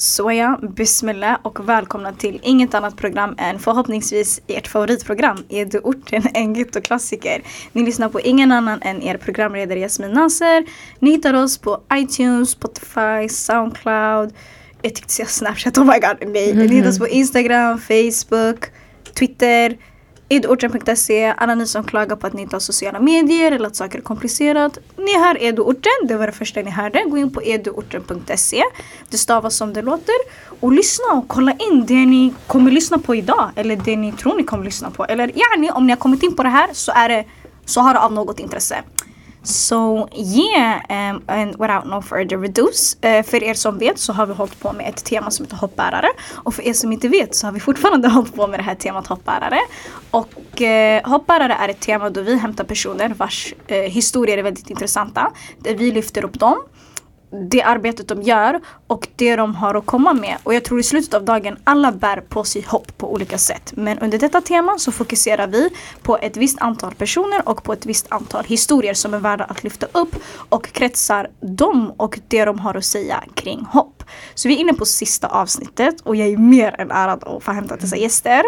[0.00, 7.42] Såja, bismillah och välkomna till inget annat program än förhoppningsvis ert favoritprogram Edu-orten, en ghetto-klassiker.
[7.72, 10.64] Ni lyssnar på ingen annan än er programledare Jasmin Nasser.
[10.98, 14.32] Ni hittar oss på iTunes, Spotify, Soundcloud.
[14.82, 16.54] Jag tyckte säga Snapchat, oh my god, nej.
[16.54, 18.64] Ni hittar oss på Instagram, Facebook,
[19.18, 19.76] Twitter.
[20.30, 23.98] Eduorten.se, alla ni som klagar på att ni inte har sociala medier eller att saker
[23.98, 24.78] är komplicerat.
[24.96, 27.04] Ni hör Eduorten, det var det första ni hörde.
[27.06, 28.62] Gå in på eduorten.se.
[29.08, 30.14] Det stavas som det låter.
[30.60, 33.50] Och lyssna och kolla in det ni kommer lyssna på idag.
[33.56, 35.04] Eller det ni tror ni kommer lyssna på.
[35.04, 37.24] Eller yani, om ni har kommit in på det här så, är det,
[37.64, 38.82] så har det av något intresse.
[39.42, 44.26] So yeah, um, and without no further ado, uh, för er som vet så har
[44.26, 46.08] vi hållit på med ett tema som heter hoppbärare.
[46.34, 48.74] Och för er som inte vet så har vi fortfarande hållit på med det här
[48.74, 49.60] temat hoppbärare.
[50.10, 54.70] Och uh, hoppbärare är ett tema då vi hämtar personer vars uh, historier är väldigt
[54.70, 55.32] intressanta.
[55.58, 56.62] Där vi lyfter upp dem
[57.30, 60.36] det arbetet de gör och det de har att komma med.
[60.42, 63.72] Och jag tror i slutet av dagen alla bär på sig hopp på olika sätt.
[63.76, 65.70] Men under detta tema så fokuserar vi
[66.02, 69.64] på ett visst antal personer och på ett visst antal historier som är värda att
[69.64, 70.16] lyfta upp
[70.48, 74.04] och kretsar dem och det de har att säga kring hopp.
[74.34, 77.52] Så vi är inne på sista avsnittet och jag är mer än ärad att få
[77.52, 78.42] hämta dessa gäster.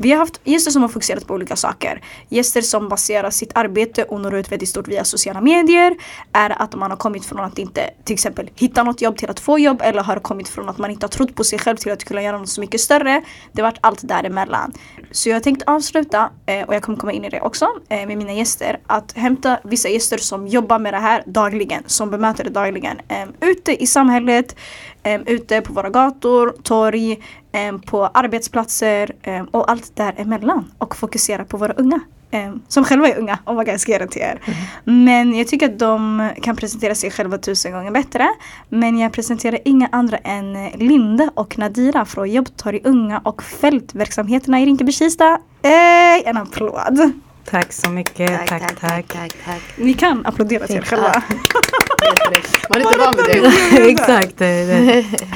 [0.00, 2.02] Vi har haft gäster som har fokuserat på olika saker.
[2.28, 5.96] Gäster som baserar sitt arbete och når ut väldigt stort via sociala medier.
[6.32, 9.40] Är att man har kommit från att inte till exempel hitta något jobb till att
[9.40, 11.92] få jobb eller har kommit från att man inte har trott på sig själv till
[11.92, 13.22] att kunna göra något så mycket större.
[13.52, 14.72] Det har varit allt däremellan.
[15.10, 18.18] Så jag tänkte avsluta, eh, och jag kommer komma in i det också, eh, med
[18.18, 18.80] mina gäster.
[18.86, 23.00] Att hämta vissa gäster som jobbar med det här dagligen, som bemöter det dagligen.
[23.08, 24.56] Eh, ute i samhället,
[25.26, 27.18] ute på våra gator, torg,
[27.86, 29.12] på arbetsplatser
[29.50, 30.72] och allt däremellan.
[30.78, 32.00] Och fokusera på våra unga.
[32.68, 34.40] Som själva är unga, om man kan ge det till er.
[34.44, 35.04] Mm.
[35.04, 38.28] Men jag tycker att de kan presentera sig själva tusen gånger bättre.
[38.68, 44.66] Men jag presenterar inga andra än Linda och Nadira från Jobbtorg Unga och fältverksamheterna i
[44.66, 45.38] Rinkeby-Kista.
[46.24, 47.12] En applåd!
[47.50, 48.30] Tack så mycket.
[48.36, 48.80] Tack, tack, tack.
[48.80, 49.62] tack, tack, tack.
[49.76, 51.22] Ni kan applådera till er själva.
[52.70, 53.90] Man är inte van vid det.
[53.90, 54.40] Exakt.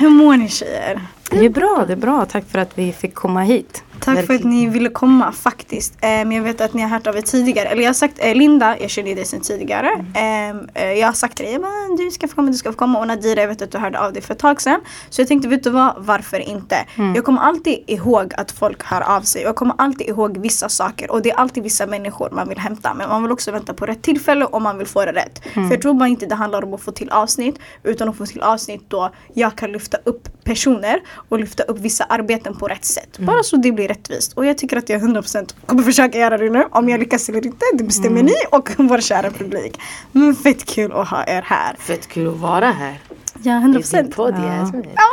[0.01, 1.01] Hur mår ni tjejer?
[1.33, 2.25] Det är bra, det är bra.
[2.25, 3.85] Tack för att vi fick komma hit.
[4.05, 4.27] Tack Verkligen.
[4.41, 5.95] för att ni ville komma faktiskt.
[6.01, 7.69] Men jag vet att ni har hört av er tidigare.
[7.69, 10.05] Eller jag har sagt, eh, Linda, jag känner dig sedan tidigare.
[10.15, 10.69] Mm.
[10.75, 12.99] Jag har sagt till dig, men du ska få komma, du ska få komma.
[12.99, 14.81] Och Nadira, jag vet att du hörde av dig för ett tag sedan.
[15.11, 16.77] Så jag tänkte, vet du vad, varför inte?
[16.97, 17.15] Mm.
[17.15, 19.43] Jag kommer alltid ihåg att folk hör av sig.
[19.43, 21.11] Jag kommer alltid ihåg vissa saker.
[21.11, 22.95] Och det är alltid vissa människor man vill hämta.
[22.95, 25.43] Men man vill också vänta på rätt tillfälle om man vill få det rätt.
[25.53, 25.69] Mm.
[25.69, 27.59] För jag tror bara inte det handlar om att få till avsnitt.
[27.83, 32.05] Utan att få till avsnitt då jag kan lyfta upp personer och lyfta upp vissa
[32.05, 33.19] arbeten på rätt sätt.
[33.19, 33.27] Mm.
[33.27, 34.33] Bara så det blir rättvist.
[34.33, 36.65] Och jag tycker att jag 100% kommer försöka göra det nu.
[36.71, 38.27] Om jag lyckas eller inte, det bestämmer mm.
[38.27, 39.81] ni och vår kära publik.
[40.13, 41.77] Men fett kul att ha er här.
[41.79, 43.01] Fett kul att vara här.
[43.43, 44.15] Ja, 100 procent.
[44.17, 44.25] Ja.
[44.25, 44.31] Oh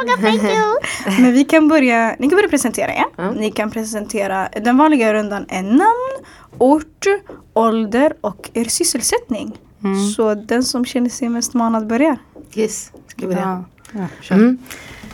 [0.06, 1.22] God, thank you.
[1.22, 3.06] Men vi kan börja, ni kan börja presentera er.
[3.18, 3.34] Mm.
[3.34, 6.26] Ni kan presentera, den vanliga rundan är namn,
[6.58, 7.06] ort,
[7.54, 9.58] ålder och er sysselsättning.
[9.84, 10.10] Mm.
[10.10, 12.18] Så den som känner sig mest manad börjar.
[12.56, 13.66] Yes, ska vi börja?
[13.92, 14.08] Ja.
[14.28, 14.58] Ja, mm.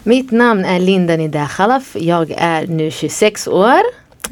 [0.07, 1.95] Mitt namn är Linda Nida Khalaf.
[1.99, 3.81] Jag är nu 26 år.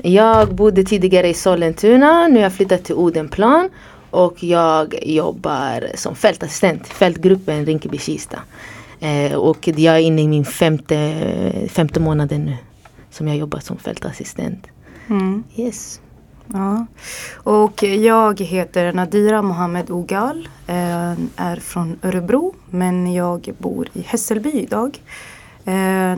[0.01, 2.27] Jag bodde tidigare i Sollentuna.
[2.27, 3.69] Nu har jag flyttat till Odenplan.
[4.09, 6.87] Och jag jobbar som fältassistent.
[6.87, 8.39] Fältgruppen Rinkeby-Kista.
[8.99, 11.13] Eh, och jag är inne i min femte,
[11.69, 12.57] femte månaden nu.
[13.11, 14.67] Som jag jobbar som fältassistent.
[15.09, 15.43] Mm.
[15.55, 16.01] Yes.
[16.47, 16.85] Ja.
[17.33, 20.47] Och jag heter Nadira Mohammed Ogal.
[20.67, 24.99] Eh, är från Örebro men jag bor i Hässelby idag.
[25.65, 26.17] Eh,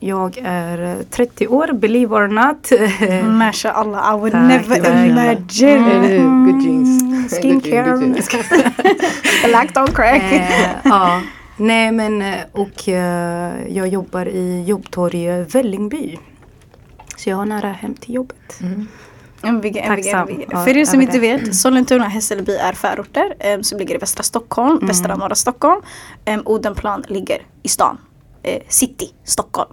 [0.00, 2.72] jag är 30 år, believe or not.
[3.38, 5.08] Mashallah, I would tack, never tack.
[5.08, 5.92] imagine.
[5.92, 6.44] Mm.
[6.46, 7.38] Good jeans.
[7.42, 8.14] Skincare.
[9.52, 10.32] Lactone crack.
[10.32, 11.20] Eh, ja.
[11.56, 12.88] Nej men och
[13.68, 16.18] jag jobbar i Jobbtorg Vällingby.
[17.16, 18.60] Så jag har nära hem till jobbet.
[18.60, 18.86] Mm.
[19.42, 20.28] MVG, Tacksam.
[20.28, 20.50] MVG.
[20.50, 24.22] För er som inte vet, Sollentuna och Hässelby är förorter um, som ligger i västra
[24.22, 24.86] Stockholm, mm.
[24.86, 25.82] västra norra Stockholm.
[26.26, 27.98] Um, Odenplan ligger i stan,
[28.68, 29.72] city, Stockholm.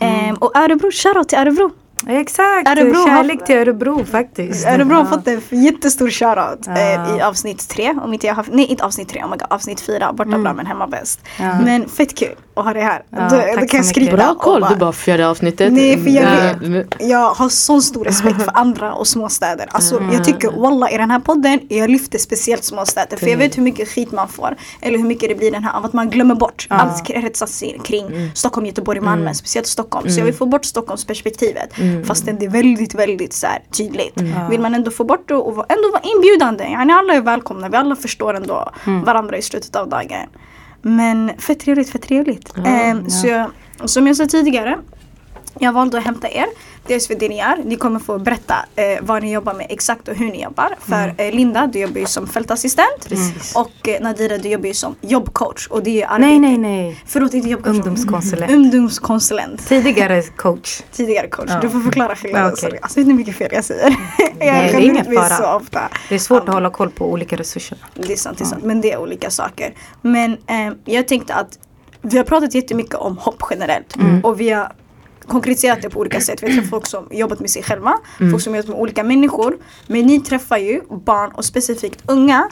[0.00, 1.70] Um, och Örebro, shoutout till Örebro.
[2.06, 4.66] Exakt, Örebro kärlek har, till Örebro faktiskt.
[4.66, 6.78] Örebro har fått en jättestor shoutout ja.
[6.78, 7.94] eh, i avsnitt tre.
[8.04, 10.12] Om inte jag har, nej inte avsnitt tre, oh my God, avsnitt fyra.
[10.12, 10.40] Borta mm.
[10.40, 11.20] bland men hemma bäst.
[11.38, 11.60] Ja.
[11.60, 13.02] Men fett kul att ha det här.
[13.10, 14.16] Ja, då, då kan jag skriva.
[14.16, 15.72] Bra koll, bara, du bara fjärde avsnittet.
[15.72, 19.66] Nej för jag, vet, jag har sån stor respekt för andra och småstäder.
[19.70, 20.12] Alltså mm.
[20.12, 23.16] jag tycker wallah i den här podden, jag lyfter speciellt småstäder.
[23.16, 24.56] För jag vet hur mycket skit man får.
[24.80, 26.66] Eller hur mycket det blir den här av att man glömmer bort.
[26.70, 26.76] Ja.
[26.76, 28.30] Allt kretsas kring mm.
[28.34, 29.22] Stockholm, Göteborg, Malmö.
[29.22, 29.34] Mm.
[29.34, 30.08] Speciellt Stockholm.
[30.08, 30.38] Så jag vill mm.
[30.38, 31.78] få bort Stockholmsperspektivet.
[31.78, 31.87] Mm.
[32.04, 34.20] Fastän det är väldigt, väldigt så här, tydligt.
[34.20, 34.50] Mm.
[34.50, 36.64] Vill man ändå få bort det och ändå vara inbjudande.
[36.64, 39.04] Yani alla är välkomna, vi alla förstår ändå mm.
[39.04, 40.28] varandra i slutet av dagen.
[40.82, 42.56] Men för trevligt, för trevligt.
[42.56, 43.10] Um, ja.
[43.10, 43.50] Så jag,
[43.84, 44.78] som jag sa tidigare,
[45.60, 46.46] jag valde att hämta er.
[46.86, 47.56] Dels för det ni är.
[47.64, 50.76] Ni kommer få berätta eh, vad ni jobbar med exakt och hur ni jobbar.
[50.80, 53.08] För eh, Linda, du jobbar ju som fältassistent.
[53.08, 53.56] Precis.
[53.56, 55.66] Och eh, Nadira, du jobbar ju som jobbcoach.
[55.66, 56.20] Och det är ju arbete.
[56.20, 57.02] Nej, nej, nej.
[57.06, 57.74] Förlåt, inte jobbcoach.
[57.74, 58.52] Ungdomskonsulent.
[58.52, 59.68] Ungdomskonsulent.
[59.68, 60.82] Tidigare coach.
[60.92, 61.50] Tidigare coach.
[61.50, 61.60] Ja.
[61.60, 62.52] Du får förklara skillnaden.
[62.52, 62.60] Okej.
[62.60, 62.78] sorry.
[62.82, 63.90] Alltså vet ni hur mycket fel jag säger?
[64.18, 65.28] jag Nej, det är ingen fara.
[65.28, 65.80] så ofta.
[66.08, 67.78] Det är svårt att hålla koll på olika resurser.
[67.94, 68.64] Det är sant, det är sant.
[68.64, 69.74] Men det är olika saker.
[70.02, 71.58] Men eh, jag tänkte att
[72.02, 73.94] vi har pratat jättemycket om hopp generellt.
[74.22, 74.72] Och vi har
[75.28, 76.42] konkretiserat det på olika sätt.
[76.42, 77.98] Vi har träffat folk som jobbat med sig själva,
[78.30, 79.56] folk som jobbat med olika människor.
[79.86, 82.48] Men ni träffar ju barn och specifikt unga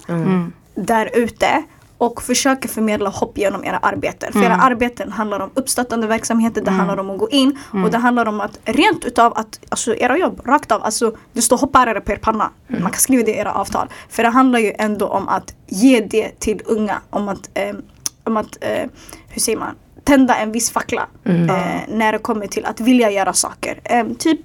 [0.75, 1.63] där ute
[1.99, 4.33] och försöker förmedla hopp genom era arbeten.
[4.33, 7.99] För era arbeten handlar om uppstöttande verksamheter, det handlar om att gå in och det
[7.99, 12.01] handlar om att rent utav att, alltså era jobb, rakt av, alltså det står hoppärare
[12.01, 12.51] på er panna.
[12.69, 13.89] Man kan skriva det i era avtal.
[14.09, 17.77] För det handlar ju ändå om att ge det till unga, om att, eh,
[18.25, 18.91] om att eh,
[19.29, 19.75] hur säger man,
[20.07, 21.07] tända en viss fackla.
[21.25, 23.81] Eh, när det kommer till att vilja göra saker.
[23.85, 24.41] Eh, typ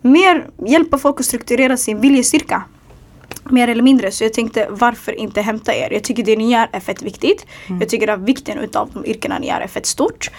[0.00, 2.62] mer hjälpa folk att strukturera sin viljestyrka.
[3.44, 4.10] Mer eller mindre.
[4.10, 5.92] Så jag tänkte varför inte hämta er?
[5.92, 7.46] Jag tycker det ni gör är fett viktigt.
[7.80, 10.30] Jag tycker att vikten utav de yrkena ni gör är fett stort.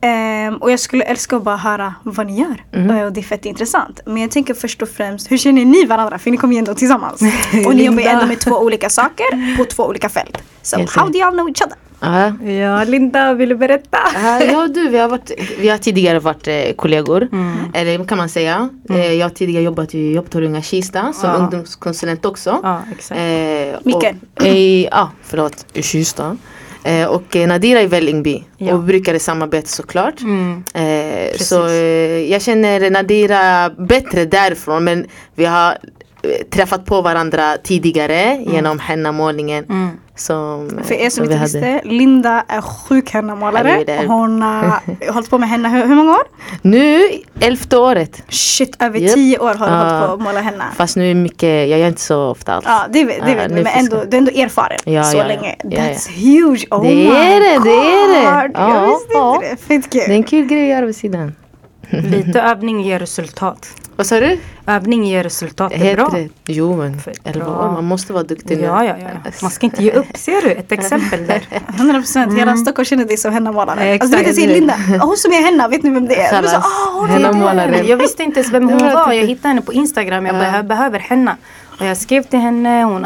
[0.00, 2.64] Ehm, och jag skulle älska att bara höra vad ni gör.
[2.72, 4.00] Eh, och det är fett intressant.
[4.06, 6.18] Men jag tänker först och främst, hur känner ni varandra?
[6.18, 7.20] För ni kommer ju ändå tillsammans.
[7.66, 10.38] och ni jobbar ju ändå med två olika saker på två olika fält.
[10.62, 11.76] So Helt how do y'all know each other?
[12.00, 12.46] Ja.
[12.50, 13.98] Ja, Linda, vill du berätta?
[14.14, 17.28] Ja, jag och du, vi har, varit, vi har tidigare varit eh, kollegor.
[17.74, 18.68] Eller kan man säga.
[18.90, 21.36] Eh, jag har tidigare jobbat i Jobbtorgunga Kista som Ja.
[21.36, 22.60] ungdomskonsulent också.
[22.62, 23.20] Ja, exakt.
[23.20, 24.14] Eh, Mikael.
[24.44, 25.66] eh, Ja, förlåt.
[25.72, 26.36] I Kista.
[26.86, 28.44] Eh, och eh, Nadira i Vällingby.
[28.58, 28.74] Ja.
[28.74, 30.20] Och vi brukade samarbeta såklart.
[30.20, 30.64] Mm.
[30.74, 35.78] Eh, så eh, jag känner Nadira bättre därifrån men vi har
[36.22, 39.64] eh, träffat på varandra tidigare genom hennamålningen.
[39.64, 39.90] Mm.
[40.16, 44.04] Som, För er som inte visste, Linda är sjuk hennamålare.
[44.06, 44.80] Hon har
[45.12, 46.22] hållit på med henna hur, hur många år?
[46.62, 47.02] Nu,
[47.40, 48.22] elfte året.
[48.28, 49.14] Shit, över Japp.
[49.14, 49.78] tio år har du Ja.
[49.90, 50.64] hållit på att måla henna.
[50.76, 52.64] Fast nu är mycket, jag gör inte så ofta alls.
[52.68, 53.54] Ja, det vet, det vet vi.
[53.62, 55.56] Men ändå, du är ändå erfaren Ja, så ja, länge.
[55.64, 56.66] Ja, That's huge!
[56.70, 58.48] Oh Det my är det, det är det.
[58.48, 58.56] God.
[58.56, 59.82] Jag Ja, visste inte det.
[59.82, 60.02] Fett kul.
[60.06, 61.34] Det är en kul grej att göra vid sidan.
[61.90, 63.68] Lite övning ger resultat.
[63.96, 64.38] Vad sa du?
[64.66, 65.72] Övning ger resultat.
[65.78, 66.06] Det är bra.
[66.14, 66.32] rätt.
[66.46, 67.54] Jo men Fett 11 bra.
[67.68, 68.64] år, man måste vara duktig nu.
[68.64, 69.30] Ja, ja, ja.
[69.42, 70.06] Man ska inte ge upp.
[70.14, 70.50] Ser du?
[70.52, 71.42] Ett exempel där.
[71.76, 72.38] 100 procent.
[72.38, 73.92] Hela Stockholm känner dig som hennamålare.
[73.92, 76.42] Alltså, du vet, jag säger Linda, hon som är henna, vet ni vem det är?
[76.42, 76.62] Så, ah,
[77.00, 77.38] hon är henna det.
[77.38, 77.82] målare.
[77.86, 79.04] Jag visste inte ens vem hon var.
[79.04, 80.26] tycker- Jag hittade henne på Instagram.
[80.26, 81.36] Jag bara, jag behöver henne.
[81.80, 82.82] Och jag skrev till henne.
[82.84, 83.04] Hon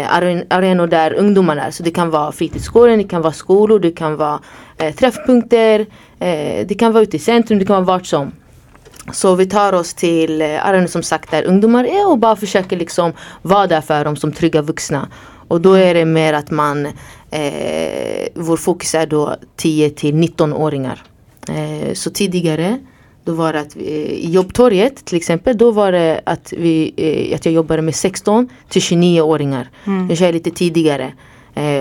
[0.10, 1.72] aren- arenor där ungdomar är.
[1.72, 4.40] Så det kan vara fritidsgården, det kan vara skolor, det kan vara
[4.80, 5.80] eh, träffpunkter,
[6.20, 8.32] eh, det kan vara ute i centrum, det kan vara vart som.
[9.12, 12.78] Så vi tar oss till eh, arenor som sagt där ungdomar är och bara försöker
[12.78, 15.08] liksom vara där för dem som trygga vuxna.
[15.48, 16.86] Och då är det mer att man,
[17.32, 21.04] eh, vår fokus är då 10 till 19-åringar.
[21.50, 22.80] Eh, så tidigare
[23.24, 23.90] då var det att vi,
[24.26, 28.50] i jobbtorget till exempel, då var det att, vi, eh, att jag jobbade med 16
[28.70, 29.70] till 29-åringar.
[30.10, 31.14] Jag kör lite tidigare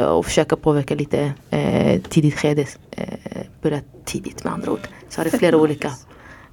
[0.08, 2.66] och försöka påverka lite eh, tidigt skede.
[2.90, 3.04] Eh,
[3.62, 4.88] börja tidigt med andra ord.
[5.08, 5.88] Så har det flera olika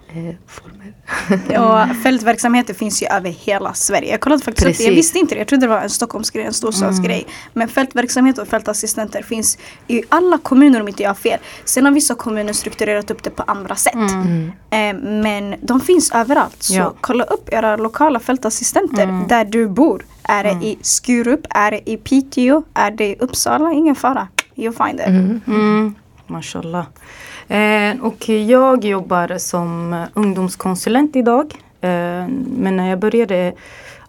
[0.10, 0.94] eh, former.
[1.90, 4.12] Och fältverksamheter finns ju över hela Sverige.
[4.12, 4.84] Jag kollade faktiskt upp det.
[4.84, 5.40] Jag visste inte det.
[5.40, 7.26] Jag trodde det var en Stockholmsgrej, en storstadsgrej.
[7.54, 9.58] Men fältverksamhet och fältassistenter finns
[9.88, 11.40] i alla kommuner om inte jag har fel.
[11.66, 13.94] Sen har vissa kommuner strukturerat upp det på andra sätt.
[14.70, 16.64] Eh, men de finns överallt.
[16.64, 16.94] Så Ja.
[17.02, 20.06] kolla upp era lokala fältassistenter där du bor.
[20.28, 21.48] Är det i Skurup?
[21.50, 22.64] Är det i Piteå?
[22.74, 23.72] Är det i Uppsala?
[23.72, 24.28] Ingen fara.
[24.56, 25.08] You'll find it.
[25.48, 25.96] Mm,
[26.28, 26.86] mashallah.
[27.48, 31.54] Eh, och jag jobbar som ungdomskonsulent idag.
[31.82, 32.28] Eh,
[32.58, 33.54] men när jag började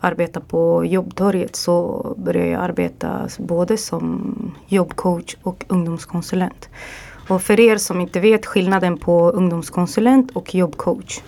[0.00, 4.34] arbeta på jobbtorget så började jag arbeta både som
[4.66, 6.68] jobbcoach och ungdomskonsulent.
[7.28, 11.20] Och för er som inte vet skillnaden på ungdomskonsulent och jobbcoach.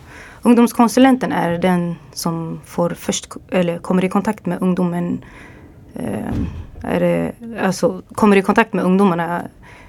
[0.43, 5.25] Ungdomskonsulenten är den som får först, eller kommer i kontakt med ungdomen.
[5.95, 6.35] Eh,
[6.83, 9.43] är det, alltså, kommer i kontakt med ungdomarna.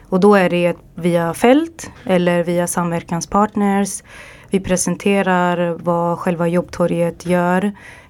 [0.10, 4.04] Och då är det via fält eller via samverkanspartners.
[4.50, 7.64] Vi presenterar vad själva jobbtorget gör.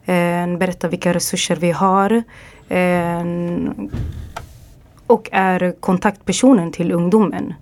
[0.05, 2.23] Eh, berättar vilka resurser vi har.
[2.69, 3.23] Eh,
[5.07, 7.53] och är kontaktpersonen till ungdomen.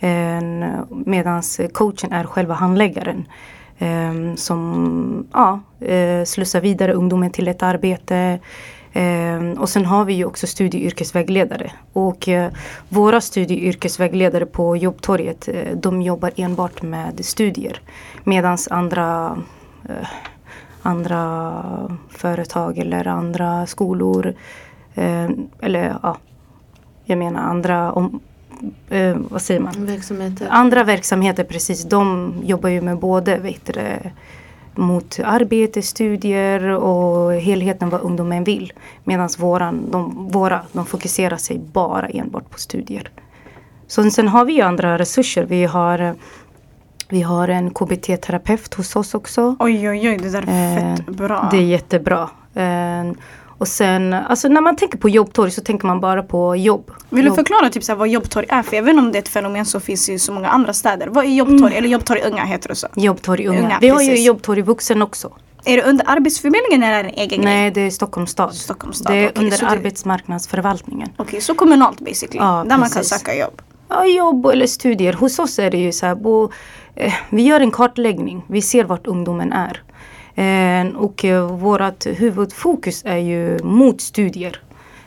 [0.00, 0.40] Eh,
[0.90, 3.28] Medan coachen är själva handläggaren.
[3.78, 8.38] Eh, som ja, eh, slussar vidare ungdomen till ett arbete.
[8.92, 11.72] Eh, och sen har vi ju också studie och yrkesvägledare.
[11.92, 12.52] Och eh,
[12.88, 17.80] våra studie och yrkesvägledare på jobbtorget eh, de jobbar enbart med studier.
[18.24, 19.38] Medan andra
[19.88, 20.08] eh,
[20.82, 21.52] andra
[22.10, 24.34] företag eller andra skolor
[24.94, 26.16] eh, eller ja,
[27.04, 28.20] jag menar andra om,
[28.88, 29.86] eh, vad säger man?
[29.86, 30.48] Verksamheter.
[30.50, 31.84] Andra verksamheter precis.
[31.84, 34.10] De jobbar ju med både vet du,
[34.74, 38.72] mot arbete, studier och helheten vad ungdomen vill.
[39.04, 43.10] Medan våran, de, våra de fokuserar sig bara enbart på studier.
[43.86, 45.44] Så sen har vi ju andra resurser.
[45.44, 46.14] Vi har
[47.08, 49.56] vi har en KBT-terapeut hos oss också.
[49.58, 51.48] Oj, oj, oj, det där är fett eh, bra.
[51.50, 52.30] Det är jättebra.
[52.54, 53.12] Eh,
[53.64, 56.90] och sen, alltså när man tänker på jobbtorg så tänker man bara på jobb.
[57.10, 58.62] Vill du förklara typ så vad jobbtorg är?
[58.62, 60.72] För jag vet inte om det är ett fenomen som finns i så många andra
[60.72, 61.06] städer.
[61.06, 61.60] Vad är jobbtorg?
[61.60, 61.72] Mm.
[61.72, 62.86] Eller jobbtorg unga heter det så?
[62.96, 63.60] Jobbtorg unga.
[63.60, 65.32] unga Vi har ju jobbtorg vuxen också.
[65.64, 67.54] Är det under Arbetsförmedlingen eller är det en egen grej?
[67.54, 68.54] Nej, det är Stockholms stad.
[68.54, 69.12] Stockholms stad.
[69.12, 71.08] Det är okay, under så arbetsmarknadsförvaltningen.
[71.12, 72.38] Okej, okay, så kommunalt basically.
[72.38, 72.80] Ja, där precis.
[72.80, 73.62] man kan söka jobb.
[73.88, 75.12] Ja, jobb eller studier.
[75.12, 76.50] Hos oss är det ju så här, bo,
[76.96, 78.44] eh, vi gör en kartläggning.
[78.48, 79.82] Vi ser vart ungdomen är.
[80.34, 84.60] Eh, och eh, vårt huvudfokus är ju mot studier.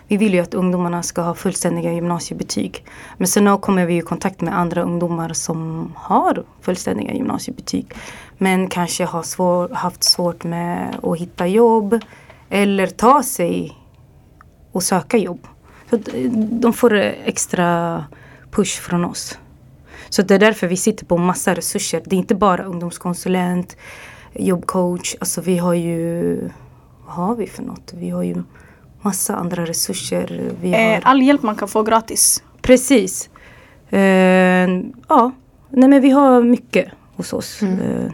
[0.07, 2.85] Vi vill ju att ungdomarna ska ha fullständiga gymnasiebetyg.
[3.17, 7.93] Men sen kommer vi i kontakt med andra ungdomar som har fullständiga gymnasiebetyg.
[8.37, 11.99] Men kanske har svår, haft svårt med att hitta jobb.
[12.49, 13.77] Eller ta sig
[14.71, 15.47] och söka jobb.
[15.89, 18.03] Så eh, de får extra
[18.51, 19.37] push från oss.
[20.09, 22.01] Så det är därför vi sitter på massa resurser.
[22.05, 23.77] Det är inte bara ungdomskonsulent,
[24.39, 25.15] jobbcoach.
[25.19, 26.39] Alltså vi har ju,
[27.05, 27.93] vad har vi för något?
[27.93, 28.43] Vi har ju
[29.01, 30.51] massa andra resurser.
[30.61, 31.01] Vi eh, har...
[31.03, 32.43] All hjälp man kan få gratis.
[32.61, 33.29] Precis.
[33.93, 33.99] Uh,
[35.09, 35.31] ja,
[35.69, 37.61] nej men vi har mycket hos oss.
[37.61, 37.79] Mm.
[37.79, 38.11] Uh,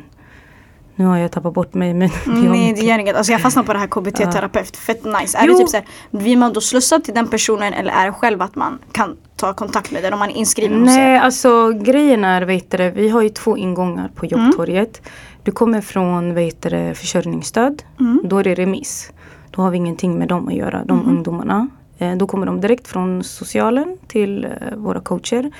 [0.96, 3.15] nu har jag tappat bort mig men Nej det gör inget.
[3.15, 4.77] Alltså jag fastnar på det här KBT-terapeut.
[4.77, 5.38] Fett nice.
[5.38, 5.53] Är jo.
[5.53, 8.56] det typ såhär, vill man då slussa till den personen eller är det själv att
[8.56, 12.42] man kan ta kontakt med den om man är inskriven hos Nej alltså grejen är,
[12.42, 14.46] vet du, vi har ju två ingångar på mm.
[14.46, 15.01] jobbtorget.
[15.03, 15.12] Mm.
[15.43, 17.83] Du kommer från vet du, försörjningsstöd.
[18.00, 18.21] Mm.
[18.23, 19.12] Då är det remiss.
[19.51, 21.12] Då har vi ingenting med dem att göra, de mm.
[21.12, 21.67] ungdomarna.
[21.97, 25.51] Eh, då kommer de direkt från socialen till eh, våra coacher.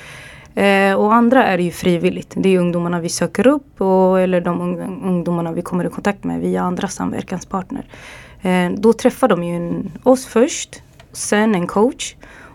[0.54, 2.34] Eh, och andra är ju frivilligt.
[2.36, 4.60] Det är ungdomarna vi söker upp och, eller de
[5.04, 7.84] ungdomarna vi kommer i kontakt med via andra samverkanspartner.
[8.42, 12.14] Eh, då träffar de ju en, oss först, sen en coach.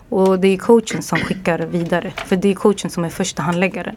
[0.10, 2.14] Och det är coachen som skickar vidare.
[2.26, 3.96] För det är coachen som är första handläggaren.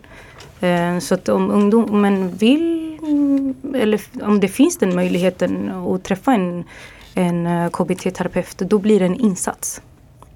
[0.62, 2.78] Eh, så att om ungdomen vill
[3.75, 6.64] eller om det finns den möjligheten att träffa en,
[7.14, 9.81] en eh, KBT-terapeut då blir det en insats.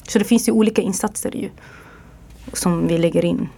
[0.08, 1.50] Så det finns ju olika insatser ju
[2.52, 3.48] som vi lägger in.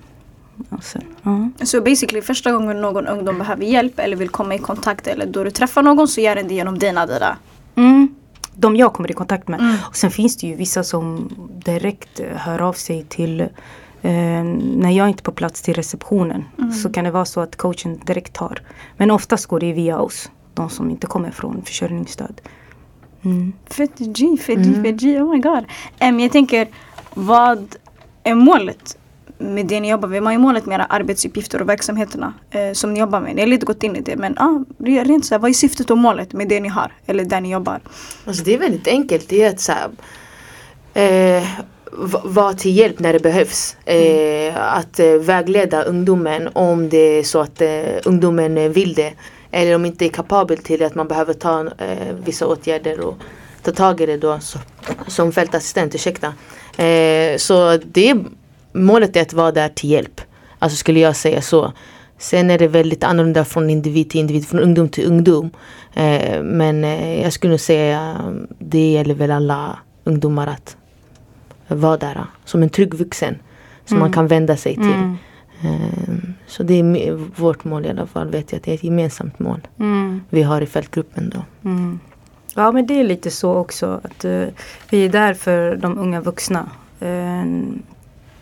[0.82, 1.46] Så uh.
[1.64, 5.44] so basically första gången någon ungdom behöver hjälp eller vill komma i kontakt eller då
[5.44, 7.36] du träffar någon så gör den det genom dina Dida?
[7.74, 8.14] Mm.
[8.54, 9.60] De jag kommer i kontakt med.
[9.60, 9.76] Mm.
[9.88, 11.30] Och sen finns det ju vissa som
[11.64, 13.48] direkt hör av sig till
[14.02, 16.44] eh, när jag inte är på plats till receptionen.
[16.58, 16.72] Mm.
[16.72, 18.62] Så kan det vara så att coachen direkt tar.
[18.96, 20.30] Men oftast går det via oss.
[20.54, 22.40] De som inte kommer från försörjningsstöd.
[23.24, 23.52] Mm.
[23.70, 24.84] Fett G, fett G, mm.
[24.84, 25.20] fett G.
[25.20, 25.64] Oh my god.
[26.00, 26.68] Um, jag tänker
[27.14, 27.76] vad
[28.22, 28.98] är målet
[29.38, 30.22] med det ni jobbar med?
[30.22, 33.34] Vad är målet med era arbetsuppgifter och verksamheterna eh, som ni jobbar med?
[33.34, 35.90] Ni har lite gått in i det men ah, rent så här, vad är syftet
[35.90, 36.92] och målet med det ni har?
[37.06, 37.80] Eller där ni jobbar?
[38.24, 39.28] Alltså det är väldigt enkelt.
[39.28, 39.88] Det är att så här,
[41.38, 41.48] eh,
[42.24, 43.76] vara till hjälp när det behövs.
[43.84, 49.12] Eh, att eh, vägleda ungdomen om det är så att eh, ungdomen vill det.
[49.50, 53.14] Eller om inte är kapabel till att man behöver ta eh, vissa åtgärder och
[53.62, 54.58] ta tag i det då så,
[55.06, 56.34] som fältassistent, ursäkta.
[56.84, 58.16] Eh, så det
[58.72, 60.20] målet är att vara där till hjälp.
[60.58, 61.72] Alltså skulle jag säga så.
[62.18, 65.50] Sen är det väldigt annorlunda från individ till individ, från ungdom till ungdom.
[65.94, 68.16] Eh, men eh, jag skulle säga
[68.58, 70.76] det gäller väl alla ungdomar att
[71.68, 73.38] vara där som en trygg vuxen
[73.84, 74.00] som Mm.
[74.06, 74.84] man kan vända sig till.
[74.84, 75.16] Mm.
[75.64, 79.38] Eh, så det är vårt mål i alla fall, vet jag det är ett gemensamt
[79.38, 80.20] mål Mm.
[80.30, 81.68] vi har i fältgruppen då.
[81.70, 82.00] Mm.
[82.54, 84.44] Ja men det är lite så också att eh,
[84.90, 86.70] vi är där för de unga vuxna.
[87.00, 87.44] Eh,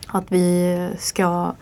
[0.06, 1.52] att vi ska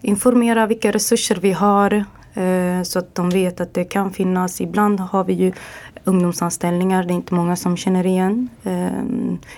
[0.00, 4.60] informera vilka resurser vi har eh, så att de vet att det kan finnas.
[4.60, 5.52] Ibland har vi ju
[6.06, 8.48] ungdomsanställningar, det är inte många som känner igen.
[8.64, 9.02] Eh,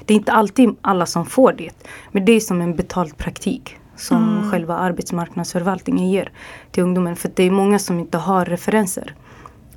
[0.05, 1.71] det är inte alltid alla som får det.
[2.13, 6.33] Men det är som en betald praktik som själva arbetsmarknadsförvaltningen ger
[6.71, 7.17] till ungdomen.
[7.17, 9.15] För det är många som inte har referenser.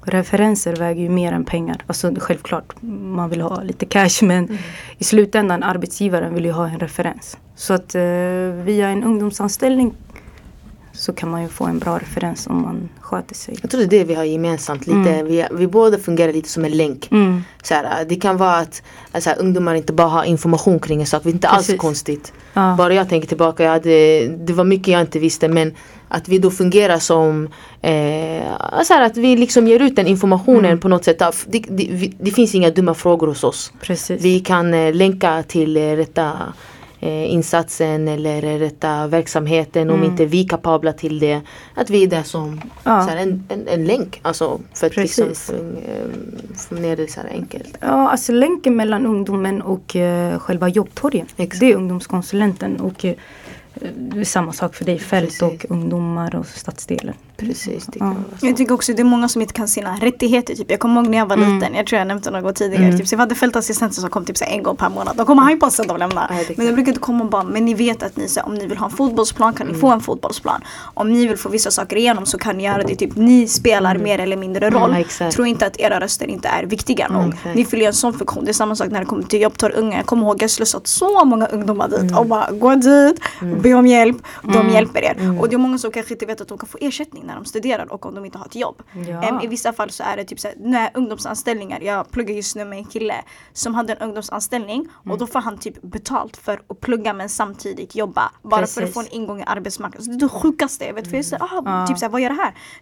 [0.03, 1.83] Referenser väger ju mer än pengar.
[1.87, 4.57] Alltså självklart, man vill ha lite cash men
[4.97, 7.37] i slutändan arbetsgivaren vill ju ha en referens.
[7.55, 8.01] Så att eh,
[8.63, 9.93] via en ungdomsanställning
[11.01, 13.57] så kan man ju få en bra referens om man sköter sig.
[13.61, 15.09] Jag tror det är det vi har gemensamt lite.
[15.09, 15.25] Mm.
[15.25, 17.11] Vi, vi båda fungerar lite som en länk.
[17.11, 17.43] Mm.
[17.63, 18.81] Så här, det kan vara att
[19.11, 21.81] alltså, ungdomar inte bara har information kring en sak, det är inte alls Precis.
[21.81, 22.33] konstigt.
[22.53, 22.75] Ja.
[22.77, 25.73] Bara jag tänker tillbaka, jag hade, det var mycket jag inte visste men
[26.07, 27.45] att vi då fungerar som
[27.81, 28.43] eh,
[28.83, 30.79] så här, att vi liksom ger ut den informationen Mm.
[30.79, 31.19] på något sätt.
[31.47, 33.71] Det, det, det finns inga dumma frågor hos oss.
[33.81, 34.21] Precis.
[34.21, 36.31] Vi kan eh, länka till eh, rätta
[37.07, 40.09] insatsen eller eh, rätta verksamheten om Mm.
[40.11, 41.41] inte vi är kapabla till det.
[41.75, 42.91] Att vi är där som Ja.
[42.99, 44.19] här, en, en, en länk.
[44.21, 45.49] Alltså för att liksom Precis.
[45.49, 45.55] eh,
[46.55, 47.77] få ner det så enkelt.
[47.81, 51.25] Ja, alltså länken mellan ungdomen och eh, själva jobbtorgen.
[51.37, 51.59] Exakt.
[51.59, 53.13] Det är ungdomskonsulenten och eh,
[53.95, 55.41] det är samma sak för dig, fält Precis.
[55.41, 57.15] och ungdomar och stadsdelen.
[57.37, 58.15] Precis, det Ja.
[58.41, 60.55] Jag tycker också det är många som inte kan sina rättigheter.
[60.55, 60.71] Typ.
[60.71, 61.55] Jag kommer ihåg när jag var Mm.
[61.59, 62.85] liten, jag tror jag nämnde det någon gång tidigare.
[62.85, 62.97] Mm.
[62.97, 65.17] Typ, så jag hade fältassistenter som kom typ så en gång per månad.
[65.17, 66.27] De kommer hypa sen de lämnar.
[66.29, 68.53] Ja, men de brukar inte komma och bara, men ni vet att ni, så om
[68.55, 69.81] ni vill ha en fotbollsplan kan ni Mm.
[69.81, 70.61] få en fotbollsplan.
[70.93, 72.95] Om ni vill få vissa saker igenom så kan ni göra det.
[72.95, 74.89] Typ ni spelar mer eller mindre roll.
[74.89, 75.35] Mm, exakt.
[75.35, 77.21] Tro inte att era röster inte är viktiga nog.
[77.23, 77.55] Mm, exakt.
[77.55, 78.45] Ni fyller en sån funktion.
[78.45, 79.97] Det är samma sak när det kommer till jobbtorg unga.
[79.97, 82.17] Jag kommer ihåg jag slussat så många ungdomar dit Mm.
[82.17, 83.19] och bara gå dit,
[83.61, 84.17] be om hjälp.
[84.43, 84.73] De Mm.
[84.73, 85.15] hjälper er.
[85.19, 85.39] Mm.
[85.39, 87.45] Och det är många som kanske inte vet att de kan få ersättning när de
[87.45, 88.81] studerar och om de inte har ett jobb.
[89.07, 89.23] Ja.
[89.23, 91.79] Em, I vissa fall så är det typ såhär, nej, ungdomsanställningar.
[91.81, 93.15] Jag pluggar just nu med en kille
[93.53, 97.95] som hade en ungdomsanställning och då får han typ betalt för att plugga men samtidigt
[97.95, 98.31] jobba.
[98.41, 98.93] Bara för att Precis.
[98.93, 100.05] få en ingång i arbetsmarknaden.
[100.05, 101.07] Så det är det sjukaste jag vet.
[101.09, 102.35] För jag säger, ah, typ såhär, vad gör det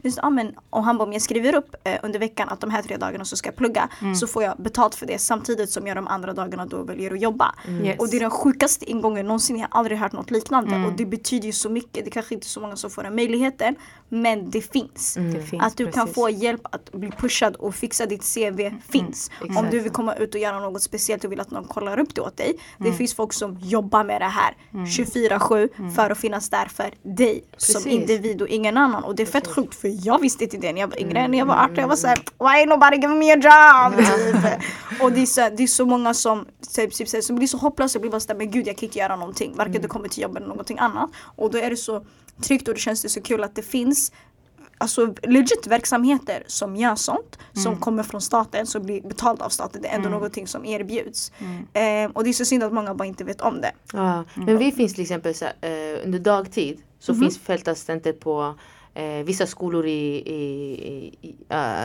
[0.04, 0.12] här?
[0.12, 2.70] Så, ah, men, och han bara, om jag skriver upp eh, under veckan att de
[2.70, 5.88] här tre dagarna så ska jag plugga så får jag betalt för det samtidigt som
[5.88, 7.56] jag de andra dagarna då väljer att jobba.
[7.84, 8.00] Yes.
[8.00, 9.58] Och det är den sjukaste ingången någonsin.
[9.60, 10.69] Jag har aldrig hört något liknande.
[10.76, 10.86] Mm.
[10.86, 12.06] Och det betyder ju så mycket.
[12.06, 13.76] Det kanske inte är så många som får den möjligheten.
[14.10, 15.14] Men det finns.
[15.14, 16.16] Det finns, Att du kan precis.
[16.16, 19.32] få hjälp att bli pushad och fixa ditt CV finns.
[19.58, 22.16] Om du vill komma ut och göra något speciellt och vill att någon kollar upp
[22.16, 22.60] det åt dig.
[22.78, 27.44] Det finns folk som jobbar med det här 24-7 för att finnas där för dig
[27.58, 27.86] som Precis.
[27.94, 29.04] individ och ingen annan.
[29.04, 31.28] Och det är fett sjukt för jag visste inte det när jag var yngre.
[31.28, 33.98] När jag var 18 jag var såhär Why ain't nobody giving me a job?
[33.98, 35.02] Typ.
[35.02, 37.98] Och det är, så, det är så många som, typ, typ, som blir så hopplösa
[37.98, 39.54] och blir bara såhär men gud jag kan inte göra någonting.
[39.56, 41.10] Varken det kommer till jobb eller någonting annat.
[41.36, 42.06] Och då är det så
[42.42, 44.12] tryggt och det känns det så kul att det finns
[44.82, 49.82] Alltså legit verksamheter som gör sånt som kommer från staten som blir betalt av staten.
[49.82, 51.32] Det är ändå någonting som erbjuds.
[51.74, 53.72] Eh, och det är så synd att många bara inte vet om det.
[53.94, 58.56] Ja, men vi finns till exempel så, eh, under dagtid så finns fältassistenter på
[58.94, 60.42] eh, vissa skolor i, i,
[61.22, 61.36] i,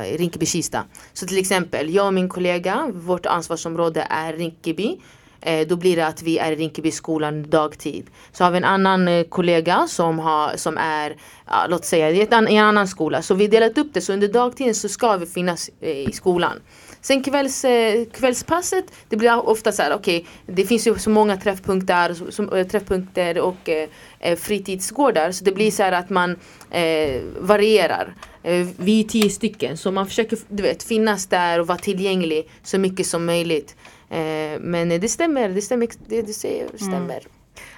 [0.06, 0.82] i Rinkeby-Kista.
[1.12, 5.00] Så till exempel jag och min kollega, vårt ansvarsområde är Rinkeby.
[5.46, 8.06] Eh, då blir det att vi är i Rinkebyskolan dagtid.
[8.32, 12.20] Så har vi en annan eh, kollega som, har, som är, ja, låt säga, i,
[12.20, 13.22] ett an, i en annan skola.
[13.22, 16.12] Så vi har delat upp det, så under dagtiden så ska vi finnas eh, i
[16.12, 16.52] skolan.
[17.00, 21.36] Sen kvälls, eh, kvällspasset, det blir ofta så här, okej, det finns ju så många
[21.36, 23.88] träffpunkter, som, eh, träffpunkter och eh,
[24.20, 25.32] eh, fritidsgårdar.
[25.32, 26.30] Så det blir så här att man
[26.70, 28.14] eh, varierar.
[28.42, 32.50] Eh, vi är tio stycken, så man försöker du vet, finnas där och vara tillgänglig
[32.62, 33.76] så mycket som möjligt.
[34.08, 37.22] Eh, men det stämmer, det stämmer, det du säger stämmer.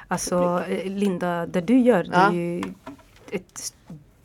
[0.09, 2.29] Alltså eh, Linda, det du gör det Ja.
[2.29, 2.63] är ju
[3.31, 3.75] ett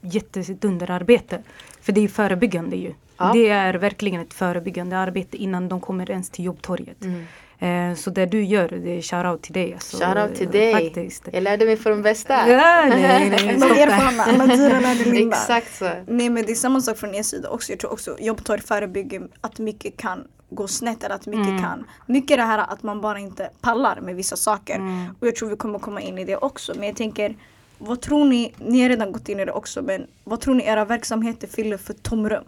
[0.02, 1.44] jättedunderarbete.
[1.82, 2.94] För det är förebyggande ju.
[3.18, 3.32] Ja.
[3.34, 7.04] Det är verkligen ett förebyggande arbete innan de kommer ens till jobbtorget.
[7.04, 7.26] Mm.
[7.62, 9.74] Eh, så det du gör, det är shoutout till dig.
[9.74, 10.74] Alltså, Shoutout till dig.
[10.74, 11.24] Faktiskt.
[11.34, 12.50] Jag lärde mig från de bästa.
[12.50, 15.28] Ja, nej, nej, stopp där.
[15.28, 15.90] Exakt så.
[16.08, 17.72] Nej men det är samma sak från er sida också.
[17.72, 21.62] Jag tror också jobbtorg förebygger att mycket kan gå snett eller att mycket Mm.
[21.62, 21.86] kan.
[22.06, 24.76] Mycket det här att man bara inte pallar med vissa saker.
[24.76, 25.06] Mm.
[25.20, 26.74] Och jag tror vi kommer komma in i det också.
[26.76, 27.36] Men jag tänker,
[27.78, 30.64] vad tror ni, ni har redan gått in i det också, men vad tror ni
[30.66, 32.44] era verksamheter fyller för tomrum?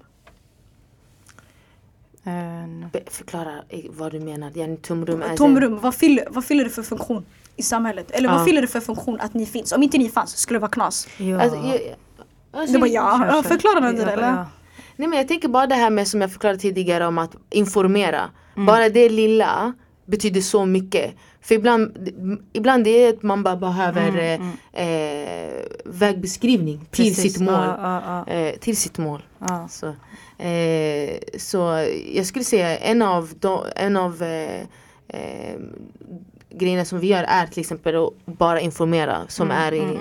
[2.92, 3.52] Be- Förklara
[3.90, 4.52] vad du menar.
[4.58, 8.12] Yani tomrum är Tomrum, vad fyller, vad fyller det för funktion i samhället?
[8.12, 8.36] Eller Ja.
[8.36, 9.72] vad fyller det för funktion att ni finns?
[9.72, 11.08] Om inte ni fanns skulle det vara knas.
[11.18, 11.42] ja.
[11.42, 11.80] Alltså, jag,
[12.56, 13.50] Alltså, Du bara ja, Kör, ja kör.
[13.50, 14.24] förklara den Ja, eller?
[14.28, 14.46] ja.
[14.96, 18.30] Nej men jag tänker bara det här med som jag förklarade tidigare om att informera.
[18.56, 19.74] Bara det lilla
[20.06, 21.13] betyder så mycket.
[21.42, 22.10] För ibland,
[22.54, 24.18] ibland det är att man bara behöver
[24.74, 27.34] eh, eh, vägbeskrivning till Precis.
[27.34, 27.54] sitt mål.
[27.54, 28.34] Ja, ja.
[28.34, 29.24] Eh, till sitt mål.
[29.39, 29.68] Ja.
[29.70, 29.88] Så,
[30.44, 34.62] eh, så jag skulle säga en av, de, en av eh,
[35.08, 35.60] eh,
[36.50, 39.98] grejerna som vi gör är till exempel att bara informera som är i,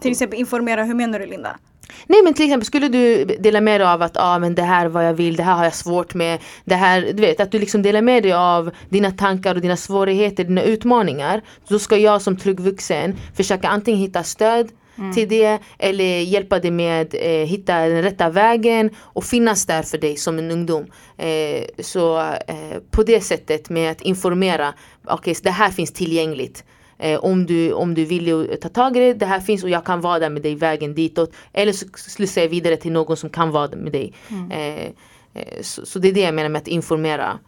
[0.00, 1.58] Till exempel informera, hur menar du Linda?
[2.06, 4.84] Nej men till exempel skulle du dela med dig av att ah, men det här
[4.84, 6.38] är vad jag vill, det här har jag svårt med.
[6.64, 9.76] Det här, du vet att du liksom delar med dig av dina tankar och dina
[9.76, 11.42] svårigheter, dina utmaningar.
[11.68, 14.68] Då ska jag som trygg vuxen försöka antingen hitta stöd
[15.14, 19.98] till det eller hjälpa dig med eh, hitta den rätta vägen och finnas där för
[19.98, 20.86] dig som en ungdom.
[21.16, 24.74] Eh, så eh, på det sättet med att informera,
[25.06, 26.64] okej så det här finns tillgängligt.
[27.02, 29.84] Eh, om, du, om du vill ta tag i det, det här finns och jag
[29.84, 31.32] kan vara där med dig vägen ditåt.
[31.52, 34.12] Eller så slussar jag vidare till någon som kan vara där med dig.
[34.50, 34.86] Eh,
[35.34, 37.38] eh, så, så det är det jag menar med att informera.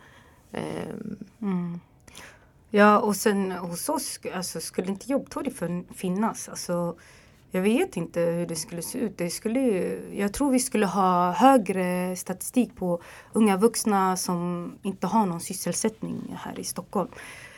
[0.52, 0.60] Eh,
[2.70, 6.48] Ja, och sen hos oss alltså, skulle inte jobbtorg för- finnas.
[6.48, 6.94] Alltså,
[7.50, 9.18] jag vet inte hur det skulle se ut.
[9.18, 9.60] Det skulle,
[10.14, 13.00] jag tror vi skulle ha högre statistik på
[13.32, 17.08] unga vuxna som inte har någon sysselsättning här i Stockholm.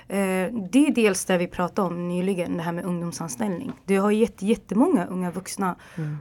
[0.09, 3.73] Eh, det är dels det vi pratade om nyligen, det här med ungdomsanställning.
[3.85, 5.77] Det har gett jättemånga unga vuxna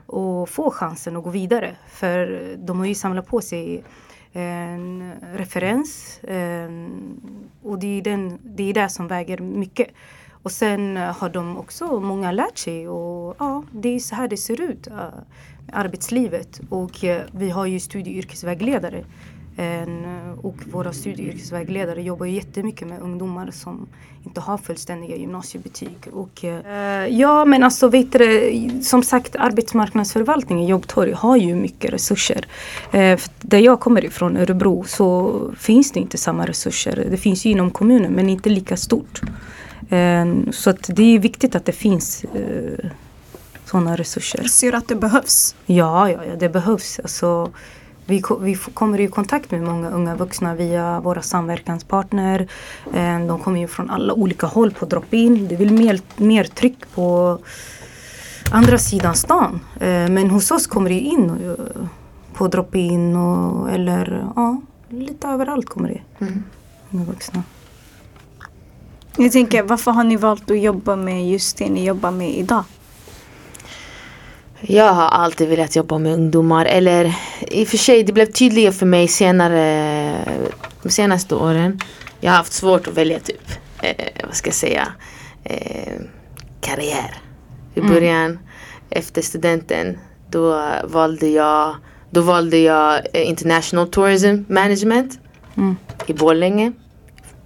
[0.06, 1.76] att få chansen att gå vidare.
[1.88, 3.84] För de har ju samlat på sig
[4.32, 6.20] en referens.
[6.22, 7.20] En,
[7.62, 9.88] och det är, den, det är det som väger mycket.
[10.42, 14.28] Och sen eh, har de också många lärt sig och ja, det är så här
[14.28, 14.86] det ser ut.
[14.86, 14.94] eh,
[15.72, 16.60] arbetslivet.
[16.68, 19.04] Och eh, vi har ju studie och yrkesvägledare.
[19.56, 23.88] En, eh, och våra studie och yrkesvägledare jobbar ju jättemycket med ungdomar som
[24.24, 25.96] inte har fullständiga gymnasiebetyg.
[26.12, 32.46] Och, eh, ja men alltså vet du, som sagt arbetsmarknadsförvaltningen, Jobbtorg, har ju mycket resurser.
[32.92, 37.06] Eh, där jag kommer ifrån, Örebro, så finns det inte samma resurser.
[37.10, 39.20] Det finns ju inom kommunen men inte lika stort.
[39.88, 42.90] Eh, så att det är viktigt att det finns eh,
[43.64, 44.44] sådana resurser.
[44.44, 45.54] Ser du att det behövs?
[45.66, 47.00] Ja, ja, ja det behövs.
[47.00, 47.50] Alltså,
[48.06, 52.48] vi, vi kommer i kontakt med många unga vuxna via våra samverkanspartner.
[52.94, 55.48] Eh, De kommer ju från alla olika håll på drop-in.
[55.48, 57.38] Det vill mer, mer tryck på
[58.50, 59.60] andra sidan stan.
[59.80, 61.86] Eh, Men hos oss kommer det in eh,
[62.34, 66.26] på drop-in och, eller ja, lite överallt kommer det.
[66.90, 67.42] Unga vuxna.
[69.16, 72.64] Jag tänker, varför har ni valt att jobba med just det ni jobbar med idag?
[74.60, 77.14] Jag har alltid velat jobba med ungdomar eller
[77.50, 80.24] i och för sig det blev tydligare för mig senare
[80.82, 81.80] de senaste åren.
[82.20, 83.50] Jag har haft svårt att välja typ,
[83.82, 84.88] eh, vad ska jag säga,
[85.44, 86.00] eh,
[86.60, 87.14] karriär.
[87.74, 88.38] I början
[88.90, 89.98] efter studenten
[90.30, 91.76] då valde jag
[92.10, 95.18] då valde jag eh, International Tourism Management
[95.56, 95.76] Mm.
[96.06, 96.72] i Borlänge.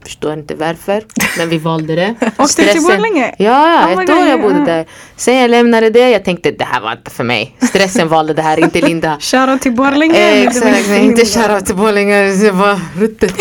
[0.03, 1.03] Förstår inte varför,
[1.39, 2.15] men vi valde det.
[2.39, 3.35] Åkte du till Borlänge?
[3.39, 4.43] Ja, Oh ett God, år jag ja.
[4.43, 4.87] bodde där.
[5.17, 7.57] Sen jag lämnade det, jag tänkte det här var inte för mig.
[7.63, 9.17] Stressen valde det här, inte Linda.
[9.21, 10.31] Shoutout till Borlänge.
[10.31, 13.35] Eh, Exakt, nej, inte shoutout till Borlänge, det var ruttet.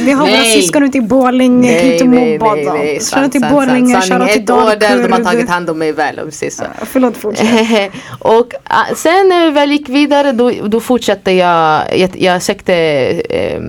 [0.00, 0.62] Vi har våra Nej.
[0.62, 2.78] syskon ute i Borlänge, kan inte mobba dem.
[3.00, 5.48] Shoutout till Borlänge, shoutout till Ett år där de har tagit Dalkurd.
[5.48, 6.64] hand om mig väl om säger så.
[6.86, 7.92] Förlåt, fortsätt.
[8.18, 12.74] och ah, sen när vi väl gick vidare då, då fortsatte jag, jag, jag sökte
[13.30, 13.60] eh,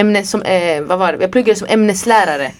[0.00, 1.18] ämne som, eh, vad var det?
[1.20, 2.52] Jag pluggade som ämneslärare.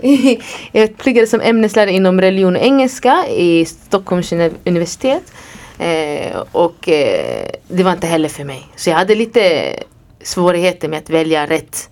[0.72, 5.32] jag pluggade som ämneslärare inom religion och engelska i Stockholms uni- universitet.
[5.78, 8.66] Eh, och eh, det var inte heller för mig.
[8.76, 9.72] Så jag hade lite
[10.22, 11.88] svårigheter med att välja rätt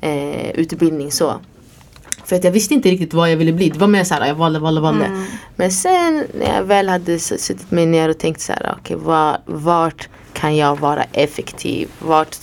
[0.00, 1.34] eh, utbildning så.
[2.24, 3.68] För att jag visste inte riktigt vad jag ville bli.
[3.68, 5.26] Det var mer såhär, jag valde, valde, valde.
[5.56, 10.08] Men sen när jag väl hade suttit mig ner och tänkt såhär, okej var, vart
[10.36, 11.88] kan jag vara effektiv?
[11.98, 12.36] Vart,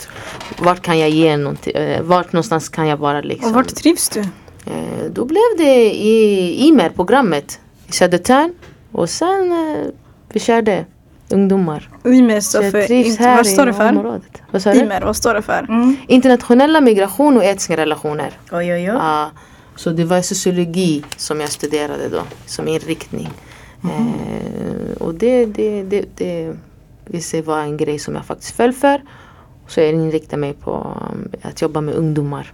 [0.58, 1.74] vart kan jag ge någonting?
[1.74, 3.48] Eh, vart någonstans kan jag vara liksom?
[3.48, 4.20] Och vart trivs du?
[4.66, 8.52] Eh, då blev det i IMER-programmet i Södertörn.
[8.92, 9.86] Och sen eh,
[10.32, 10.84] vi körde
[11.30, 11.90] ungdomar.
[12.04, 13.36] IMER Så står för...
[13.36, 13.88] vad står det i för?
[13.88, 14.42] området.
[14.50, 14.78] Vad sa du?
[14.78, 15.66] IMER, vad står det för?
[15.68, 15.96] Mm.
[16.08, 18.30] Internationella migration och etniska relationer.
[18.52, 18.84] Oj, oj, oj.
[18.84, 19.30] Ja,
[19.76, 23.30] så det var sociologi som jag studerade då som inriktning.
[23.84, 26.56] Eh, och det, det, det, det
[27.20, 29.02] sig vara en grej som jag faktiskt föll för.
[29.66, 32.52] Så jag inriktade mig på um, att jobba med ungdomar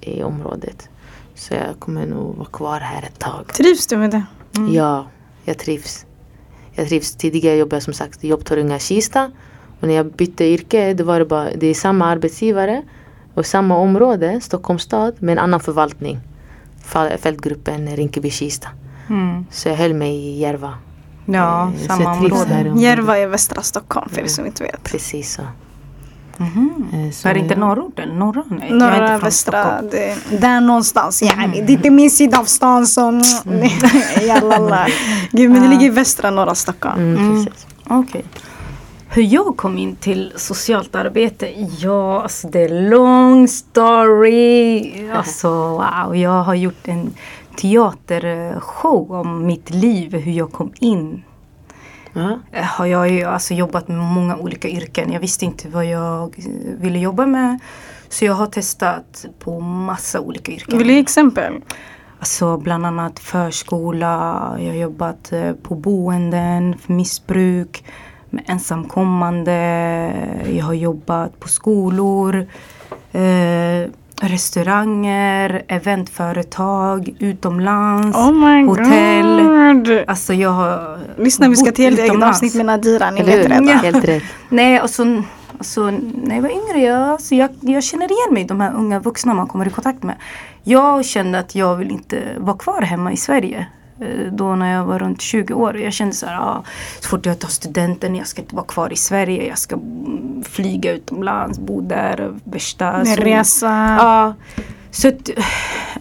[0.00, 0.88] i området.
[1.34, 3.46] Så jag kommer nog vara kvar här ett tag.
[3.54, 4.22] Trivs du med det?
[4.70, 5.06] Ja,
[5.44, 6.06] jag trivs.
[6.72, 7.14] Jag trivs.
[7.14, 9.30] Tidigare jobbade jag som sagt i Jobbtorgunga Kista.
[9.80, 12.82] Och när jag bytte yrke då var det bara, det är samma arbetsgivare
[13.34, 16.20] och samma område, Stockholms stad, med en annan förvaltning.
[17.18, 18.68] Fältgruppen Rinkeby-Kista.
[19.08, 19.46] Mm.
[19.50, 20.74] Så jag höll mig i Järva.
[21.26, 22.72] Ja, Eh, samma område.
[22.76, 24.82] Järva är västra Stockholm för er som inte vet.
[24.82, 25.42] Precis så.
[26.36, 26.86] Mhm.
[26.92, 28.08] Eh, så Är det inte norrorten?
[28.08, 28.42] Norra?
[28.48, 31.22] Nej, jag är inte Norra, västra, det, där någonstans.
[31.22, 33.22] Yani, det är inte min sida av stan som...
[34.22, 34.86] Jallala.
[35.30, 36.98] Gud, men det ligger i västra norra Stockholm.
[36.98, 37.66] Mm, precis.
[37.88, 38.24] Okej.
[39.08, 41.48] Hur jag kom in till socialt arbete?
[41.78, 44.92] Ja, alltså det är long story.
[45.14, 47.14] Alltså wow, jag har gjort en
[47.56, 51.22] teatershow om mitt liv, hur jag kom in.
[52.52, 55.12] Eh, Har jag ju alltså jobbat med många olika yrken.
[55.12, 56.34] Jag visste inte vad jag
[56.78, 57.58] ville jobba med.
[58.08, 60.78] Så jag har testat på massa olika yrken.
[60.78, 61.60] Vill du ge exempel?
[62.18, 64.08] Alltså bland annat förskola,
[64.58, 67.84] jag har jobbat eh, på boenden för missbruk,
[68.30, 69.52] med ensamkommande,
[70.50, 72.46] jag har jobbat på skolor,
[73.12, 73.90] eh,
[74.28, 79.42] restauranger, eventföretag, utomlands, Oh my hotell.
[79.42, 80.04] god.
[80.06, 83.10] Alltså jag har Lyssna, vi ska till ett eget avsnitt med Nadira.
[83.10, 83.68] Ni vet redan.
[83.68, 84.22] Helt rätt.
[84.48, 85.22] Nej, och så,
[85.58, 85.90] alltså,
[86.24, 89.34] när jag var yngre, jag, alltså, jag, jag känner igen mig de här unga vuxna
[89.34, 90.14] man kommer i kontakt med.
[90.62, 93.66] Jag kände att jag vill inte vara kvar hemma i Sverige.
[94.00, 95.78] Eh, Då när jag var runt 20 år.
[95.80, 96.64] Jag kände så här, ah,
[97.00, 99.46] så fort jag tar studenten, jag ska inte vara kvar i Sverige.
[99.48, 99.78] Jag ska
[100.44, 103.00] flyga utomlands, bo där, värsta.
[103.02, 103.96] Resa.
[103.98, 104.34] Ja.
[104.90, 105.30] Så att,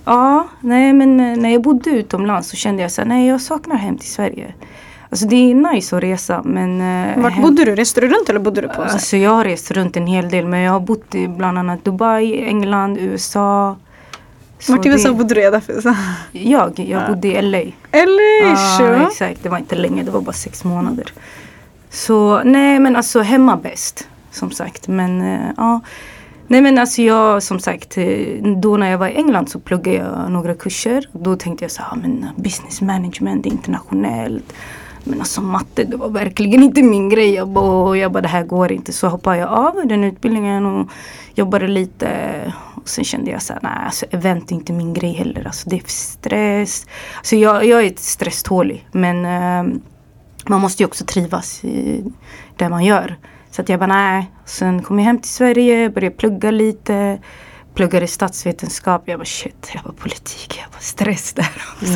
[0.05, 3.41] ja, nej men eh, när jag bodde utomlands så kände jag så här, nej jag
[3.41, 4.53] saknar hem till Sverige.
[5.09, 6.81] Alltså det är nice att resa men...
[6.81, 7.75] eh, Vart hem- bodde du?
[7.75, 8.81] Reste du runt eller bodde du på?
[8.81, 11.85] Alltså jag har rest runt en hel del men jag har bott i bland annat
[11.85, 13.75] Dubai, England, USA.
[14.59, 15.41] Så i USA det- bodde du?
[15.41, 15.95] Därför så.
[16.31, 17.61] Jag, jag bodde i LA.
[17.91, 18.85] Ja, så.
[19.07, 19.43] exakt.
[19.43, 21.13] Det var inte länge, det var bara sex månader.
[21.89, 24.07] Så nej men alltså hemma bäst.
[24.31, 24.87] Som sagt.
[24.87, 25.79] Men eh, ja.
[26.47, 27.97] Nej men alltså jag som sagt.
[27.97, 31.05] eh, Då när jag var i England så pluggade jag några kurser.
[31.11, 34.53] Då tänkte jag så här, men business management internationellt.
[35.03, 37.33] Men alltså matte det var verkligen inte min grej.
[37.33, 38.93] Jag bara, jag bara det här går inte.
[38.93, 40.87] Så hoppade jag av den utbildningen och
[41.35, 42.07] jobbade lite.
[42.83, 45.45] Och sen kände jag så här, nej alltså event är inte min grej heller.
[45.47, 46.85] Alltså det är för stress.
[47.17, 48.87] Alltså jag, jag är stresstålig.
[48.91, 49.79] Men eh,
[50.47, 52.03] man måste ju också trivas i
[52.57, 53.15] det man gör.
[53.51, 54.31] Så att jag bara nej.
[54.45, 57.19] Sen kom jag hem till Sverige, började plugga lite.
[57.73, 59.03] Pluggade statsvetenskap.
[59.05, 61.51] Jag bara shit, jag var politik, jag var stress där.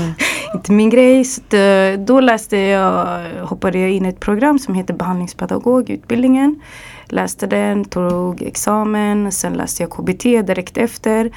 [0.55, 1.25] Inte min grej.
[1.25, 6.61] Så eh, då läste jag, hoppade jag in i ett program som heter behandlingspedagog, utbildningen.
[7.09, 9.31] Läste den, tog examen.
[9.31, 11.31] Sen läste jag KBT direkt efter.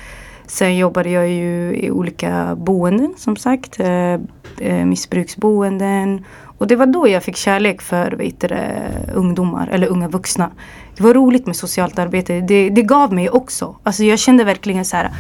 [0.47, 3.81] Sen jobbade jag ju i olika boenden som sagt.
[3.81, 4.13] Eh,
[4.59, 6.25] eh, missbruksboenden.
[6.59, 8.57] Och det var då jag fick kärlek för vet du,
[9.15, 10.51] ungdomar eller unga vuxna.
[10.97, 12.41] Det var roligt med socialt arbete.
[12.41, 13.77] Det, det gav mig också.
[13.83, 15.11] Alltså jag kände verkligen så här.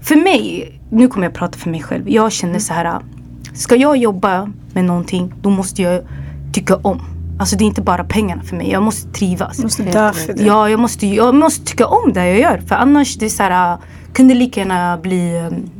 [0.00, 2.10] För mig, nu kommer jag prata för mig själv.
[2.10, 3.00] Jag kände så här.
[3.54, 6.02] Ska jag jobba med någonting då måste jag
[6.52, 7.13] tycka om.
[7.38, 8.70] Alltså det är inte bara pengarna för mig.
[8.70, 9.56] Jag måste trivas.
[9.56, 10.42] Du måste dö för det.
[10.42, 12.58] Ja, jag måste, jag måste tycka om det jag gör.
[12.58, 13.78] För annars det är så här,
[14.12, 15.70] kunde lika gärna bli um,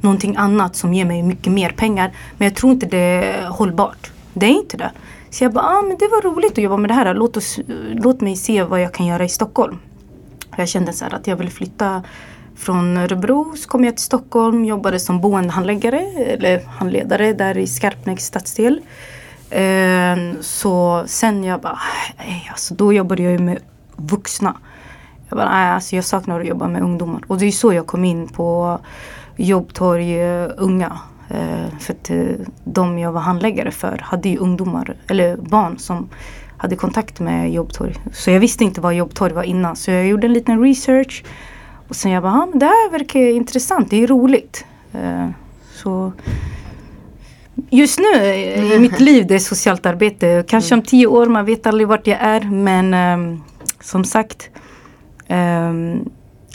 [0.00, 2.12] någonting annat som ger mig mycket mer pengar.
[2.38, 4.10] Men jag tror inte det är hållbart.
[4.34, 4.90] Det är inte det.
[5.30, 7.14] Så jag bara, ah, men det var roligt att jobba med det här.
[7.14, 7.58] Låt, oss,
[7.92, 9.78] låt mig se vad jag kan göra i Stockholm.
[10.56, 12.02] Jag kände så här att jag ville flytta
[12.56, 13.54] från Örebro.
[13.56, 18.80] Så kom jag till Stockholm, jobbade som boendehandläggare eller handledare där i Skarpnäcks stadsdel.
[19.52, 21.78] Eh, så sen jag bara,
[22.18, 23.58] nej, alltså då jobbade jag ju med
[23.96, 24.56] vuxna.
[25.28, 27.22] Jag bara, nej, alltså jag saknar att jobba med ungdomar.
[27.26, 28.78] Och det är så jag kom in på
[29.36, 30.98] Jobbtorg eh, Unga.
[31.28, 36.08] Eh, för att eh, de jag var handläggare för hade ju ungdomar, eller barn som
[36.56, 37.96] hade kontakt med Jobbtorg.
[38.12, 39.76] Så jag visste inte vad Jobbtorg var innan.
[39.76, 41.24] Så jag gjorde en liten research.
[41.88, 44.64] Och sen jag bara, ja men det här verkar intressant, det är roligt.
[44.92, 45.28] Eh,
[45.74, 46.12] så
[47.70, 50.44] Just nu eh, i mitt liv det är socialt arbete.
[50.48, 52.40] Kanske om tio år, man vet aldrig vart jag är.
[52.40, 53.42] Men ehm,
[53.80, 54.50] som sagt.
[55.28, 56.04] Ehm,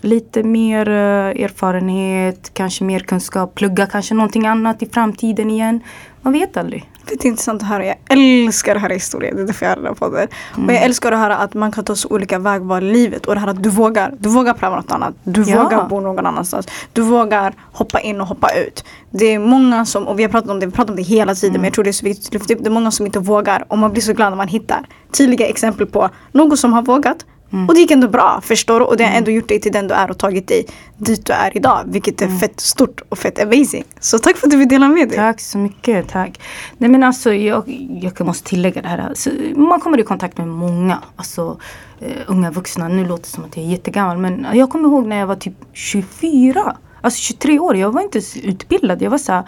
[0.01, 3.55] lite mer eh, erfarenhet, kanske mer kunskap.
[3.55, 5.83] Plugga kanske någonting annat i framtiden igen.
[6.21, 6.91] Man vet aldrig.
[7.09, 7.85] Det är intressant att höra.
[7.85, 9.35] Jag älskar att höra historier.
[9.35, 10.27] Det är därför jag har den här podden.
[10.67, 13.25] Och jag älskar att höra att man kan ta så olika vägval i livet.
[13.25, 14.13] Och det här att du vågar.
[14.19, 15.13] Du vågar pröva något annat.
[15.23, 15.63] Du Ja.
[15.63, 16.67] vågar bo någon annanstans.
[16.93, 18.83] Du vågar hoppa in och hoppa ut.
[19.11, 21.35] Det är många som, och vi har pratat om det, vi pratar om det hela
[21.35, 21.53] tiden.
[21.55, 22.59] Men jag tror det är så viktigt att lyfta upp.
[22.63, 23.65] Det är många som inte vågar.
[23.67, 27.25] Och man blir så glad när man hittar tydliga exempel på någon som har vågat.
[27.51, 28.85] Och det gick ändå bra, förstår du?
[28.85, 30.65] Och det har ändå gjort dig till den du är och tagit dig
[30.97, 31.83] dit du är idag.
[31.85, 33.83] Vilket är fett stort och fett amazing.
[33.99, 35.17] Så tack för att du vill dela med dig.
[35.17, 36.39] Tack så mycket, tack.
[36.77, 37.63] Nej men alltså jag,
[38.01, 38.97] jag måste tillägga det här.
[38.97, 41.59] Alltså, man kommer i kontakt med många alltså,
[41.99, 42.87] eh, unga vuxna.
[42.87, 45.35] Nu låter det som att jag är jättegammal men jag kommer ihåg när jag var
[45.35, 46.77] typ 24.
[47.01, 49.01] Alltså 23 år, jag var inte utbildad.
[49.01, 49.43] Jag var så här,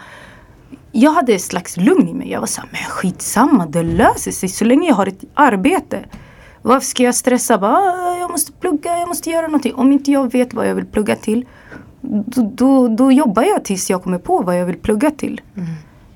[0.92, 2.30] jag hade ett slags lugn i mig.
[2.30, 6.04] Jag var såhär, men skitsamma, det löser sig så länge jag har ett arbete.
[6.62, 7.58] Varför ska jag stressa?
[7.58, 9.74] Bara, "Ah, jag måste plugga, jag måste göra någonting.
[9.74, 11.46] Om inte jag vet vad jag vill plugga till,
[12.02, 15.40] då, då, då jobbar jag tills jag kommer på vad jag vill plugga till.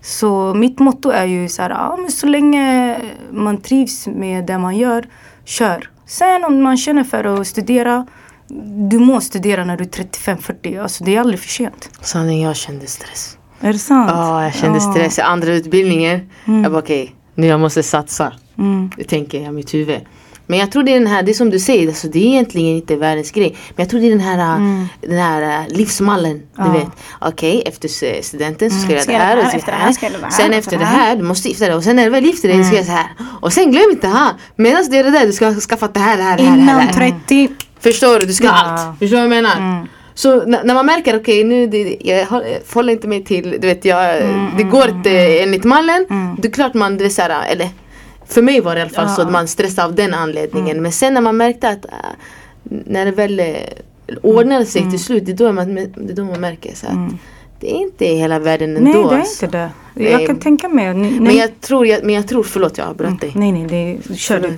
[0.03, 2.97] Så mitt motto är ju så här, ja, men så länge
[3.33, 5.09] man trivs med det man gör,
[5.45, 5.91] kör.
[6.07, 8.07] Sen om man känner för att studera,
[8.91, 10.83] du måste studera när du är 35-40.
[10.83, 11.91] Alltså det är aldrig för sent.
[12.01, 13.39] Sanning, jag kände stress.
[13.61, 14.11] Är det sant?
[14.15, 16.31] Ja, jag kände stress i andra utbildningen.
[16.45, 18.33] Jag bara okej, nu jag måste satsa.
[18.59, 18.91] Mm.
[18.97, 20.01] Det tänker jag i mitt huvud.
[20.47, 22.27] Men jag tror det är den här, det är som du säger, alltså det är
[22.27, 23.57] egentligen inte världens grej.
[23.77, 24.59] Men jag tror det är den här,
[25.01, 26.39] den här uh, livsmallen.
[26.39, 26.73] Du Ja.
[26.73, 26.87] vet,
[27.21, 29.79] okej efter s- studenten så ska jag Ska göra det jag här och så här,
[29.79, 29.91] här.
[29.91, 31.07] efter det här, jag göra det här, Sen efter efter det här.
[31.09, 32.85] här, du måste gifta dig och sen när du väl gifter dig, du ska göra
[32.87, 33.07] så här.
[33.41, 36.01] Och sen glöm inte, ha, medan du gör det där, du ska ha skaffat det
[36.01, 36.57] här, det här, det här.
[36.57, 36.93] Innan här.
[36.93, 37.49] 30.
[37.81, 38.27] Förstår du?
[38.27, 38.53] Du ska Ja.
[38.53, 38.99] allt.
[38.99, 39.87] Förstår du vad jag menar?
[40.15, 43.51] Så n- när man märker okej nu det, jag håll- jag håller inte mig till,
[43.51, 44.23] du vet jag,
[44.57, 45.11] det går inte
[45.43, 46.07] enligt mallen.
[46.39, 47.69] Det är klart man, det är såhär, eller
[48.27, 50.83] för mig var det i alla fall så att man stressade av den anledningen.
[50.83, 51.93] Men sen när man märkte att äh,
[52.65, 53.47] när det väl eh,
[54.23, 57.11] ordnade sig till slut, det är då man, det är då man märker så att
[57.61, 58.91] det är inte hela världen ändå.
[58.91, 59.45] Nej, det är alltså.
[59.45, 59.71] inte det.
[59.95, 60.13] Nej.
[60.13, 60.95] Jag kan tänka mig.
[60.95, 63.33] Nej, Men jag tror, jag, men jag tror, förlåt jag avbröt dig.
[63.35, 63.67] nej, nej,
[64.07, 64.49] det, kör du.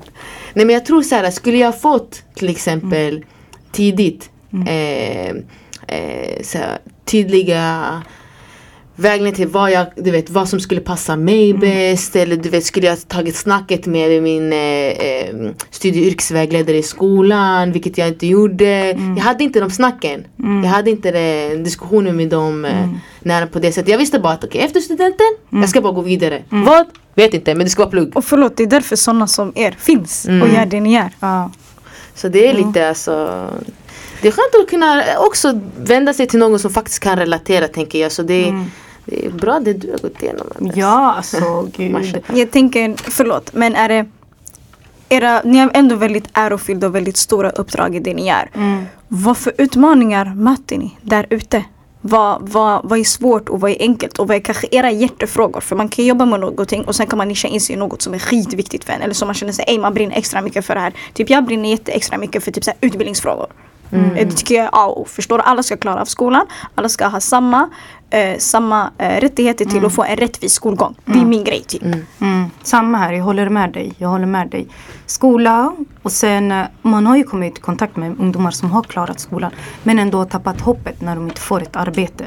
[0.55, 3.25] Nej men jag tror så här, skulle jag fått till exempel
[3.73, 4.31] tidigt
[4.67, 8.03] eh, eh, så här, tydliga
[8.97, 12.17] vägledning till vad, jag, du vet, vad som skulle passa mig bäst.
[12.17, 15.35] Eller du vet, skulle jag tagit snacket med min eh, eh,
[15.71, 18.87] studie och yrkesvägledare i skolan, vilket jag inte gjorde.
[19.17, 20.25] Jag hade inte de snacken.
[20.37, 22.89] Jag hade inte det, diskussionen med dem eh,
[23.21, 23.89] nära på det sättet.
[23.89, 26.43] Jag visste bara att okej, efter studenten, jag ska bara gå vidare.
[26.49, 26.87] Vad?
[27.15, 28.17] Vet inte, men det ska vara plugg.
[28.17, 30.55] Och förlåt, det är därför sådana som er finns och Mm.
[30.55, 31.11] gör det ni gör.
[31.21, 31.51] Ja.
[32.15, 33.13] Så det är lite alltså
[34.23, 37.99] Det är skönt att kunna också vända sig till någon som faktiskt kan relatera tänker
[38.01, 38.13] jag.
[38.13, 38.65] Så det är,
[39.07, 40.47] det är bra det du har gått igenom.
[40.61, 40.77] Andres.
[40.77, 42.23] Ja, alltså gud.
[42.35, 44.07] Jag tänker, förlåt, men är det
[45.09, 48.51] era, ni har ändå väldigt ärofyllda och väldigt stora uppdrag i det ni gör.
[48.55, 48.85] Mm.
[49.09, 51.65] Vad för utmaningar möter ni där ute?
[52.01, 55.61] Vad, vad, vad är svårt och vad är enkelt och vad är kanske era hjärtefrågor?
[55.61, 58.03] För man kan jobba med någonting och sen kan man nischa in sig i något
[58.03, 59.03] som är skitviktigt för en.
[59.03, 60.95] Eller som man känner sig, ej man brinner extra mycket för det här.
[61.13, 63.47] Typ jag brinner jätte extra mycket för typ så här utbildningsfrågor.
[63.91, 65.09] Eh, Det tycker jag är A och.
[65.09, 65.39] Förstår?
[65.39, 66.47] Alla ska klara av skolan.
[66.75, 67.71] Alla ska ha samma,
[68.11, 70.95] eh, samma eh, rättigheter till att få en rättvis skolgång.
[71.05, 71.83] Det är min grej typ.
[71.83, 73.93] Mm, samma här, jag håller med dig.
[73.99, 74.69] Jag håller med dig.
[75.07, 75.73] Skola
[76.03, 79.51] och sen eh, man har ju kommit i kontakt med ungdomar som har klarat skolan
[79.83, 82.25] men ändå tappat hoppet när de inte får ett arbete.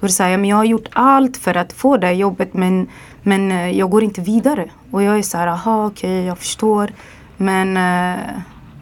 [0.00, 2.12] Då är det så här, ja, men jag har gjort allt för att få det
[2.12, 2.88] jobbet men,
[3.22, 4.70] men jag går inte vidare.
[4.90, 6.90] Och jag är så här, aha okej jag förstår.
[7.36, 8.20] Men eh,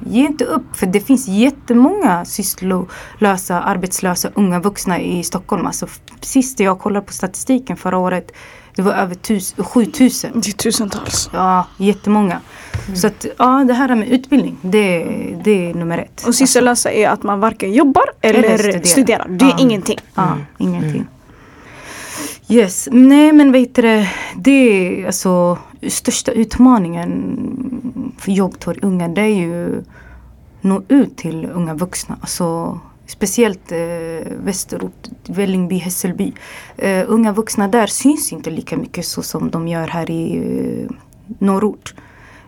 [0.09, 5.67] ge inte upp för det finns jättemånga sysslolösa, arbetslösa unga vuxna i Stockholm.
[5.67, 5.87] Alltså,
[6.21, 8.33] sist jag kollade på statistiken förra året
[8.77, 10.31] det var över tus- 7000.
[10.35, 11.31] Det är tusentals.
[11.33, 12.41] Ja, jättemånga.
[12.95, 15.05] Så att, ja, det här med utbildning, det,
[15.45, 16.27] det är nummer ett.
[16.27, 18.83] Och sysslolösa är att man varken jobbar eller, Eller studerar.
[18.85, 19.27] studerar.
[19.29, 19.57] Det är Ja.
[19.59, 19.99] ingenting.
[20.15, 21.07] Ja, ingenting.
[22.49, 24.51] Yes, nej men vet du det, det
[25.03, 25.59] är alltså
[25.91, 29.83] största utmaningen för jobbtor unga det är ju
[30.61, 32.17] nå ut till unga vuxna.
[32.21, 36.33] Alltså, speciellt eh, västerort, Vällingby, Hässelby.
[36.77, 40.91] Eh, unga vuxna där syns inte lika mycket så som de gör här i eh,
[41.39, 41.95] norrort,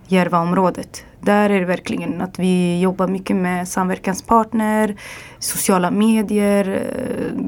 [0.07, 1.05] Järvaområdet.
[1.21, 4.97] Där är det verkligen att vi jobbar mycket med samverkanspartner,
[5.39, 7.41] sociala medier, eh,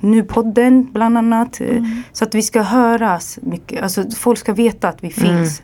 [0.00, 1.60] nu podden bland annat.
[1.60, 5.62] eh, Så att vi ska höras mycket, alltså folk ska veta att vi finns.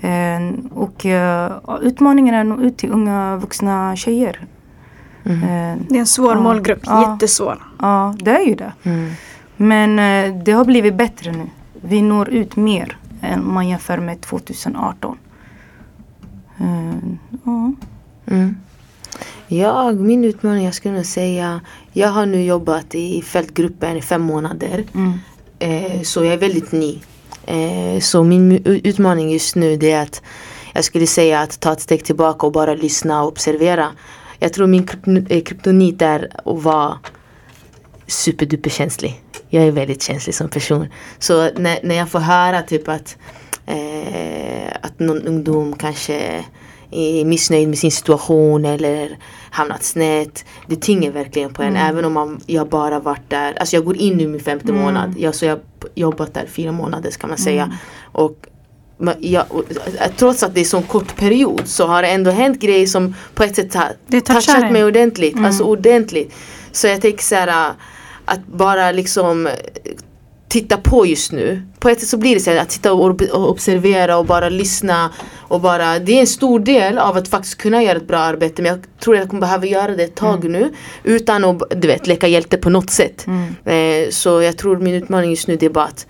[0.00, 1.06] Eh, och
[1.82, 4.40] utmaningen är nå ut till unga vuxna tjejer.
[5.24, 5.32] Eh,
[5.88, 6.40] Det är en svår Ja.
[6.40, 6.80] målgrupp.
[6.82, 7.12] Ja.
[7.12, 7.58] Jättesvår.
[7.78, 8.72] Ja, det är ju det.
[8.82, 9.10] Mm.
[9.56, 9.96] Men
[10.44, 11.46] det har blivit bättre nu.
[11.80, 15.16] Vi når ut mer än man jämför med 2018.
[16.62, 17.72] Eh, ja.
[18.26, 18.56] Mm.
[19.46, 21.60] Jag, min utmaning, jag skulle nog säga,
[21.92, 24.84] jag har nu jobbat i fältgruppen i fem månader.
[24.94, 25.12] Mm.
[25.58, 26.98] Eh, så jag är väldigt ny.
[27.46, 30.22] Eh, så min utmaning just nu det är att
[30.74, 33.88] jag skulle säga att ta ett steg tillbaka och bara lyssna och observera.
[34.38, 34.88] Jag tror min
[35.28, 36.98] eh, kryptonit är att vara
[38.06, 39.22] superduper känslig.
[39.48, 40.86] Jag är väldigt känslig som person.
[41.18, 43.16] Så när, när jag får höra typ att,
[43.66, 46.44] eh, att någon ungdom kanske
[46.92, 49.18] är missnöjd med sin situation eller
[49.50, 50.44] hamnat snett.
[50.66, 51.76] Det tynger verkligen på en.
[51.76, 53.58] Även om man, jag bara varit där.
[53.58, 55.14] Alltså jag går in i min femte månad.
[55.18, 55.60] Jag, så jag har
[55.94, 57.78] jobbat där fyra månader ska man säga.
[58.02, 58.46] Och
[58.98, 62.30] men jag, och, eh, trots att det är så kort period så har det ändå
[62.30, 65.36] hänt grejer som på ett sätt har Det touchat mig ordentligt.
[65.44, 66.34] Alltså ordentligt.
[66.72, 67.72] Så jag tänker så här
[68.24, 69.48] att bara liksom
[70.52, 71.62] titta på just nu.
[71.78, 75.10] På ett sätt så blir det så här, att sitta och, observera och bara lyssna.
[75.38, 78.62] Och bara, det är en stor del av att faktiskt kunna göra ett bra arbete.
[78.62, 80.52] Men jag tror att jag kommer behöva göra det ett tag mm.
[80.52, 80.72] nu.
[81.02, 83.26] Utan att du vet, leka hjälte på något sätt.
[83.26, 84.04] Mm.
[84.04, 86.06] Eh, så jag tror min utmaning just nu det är bara att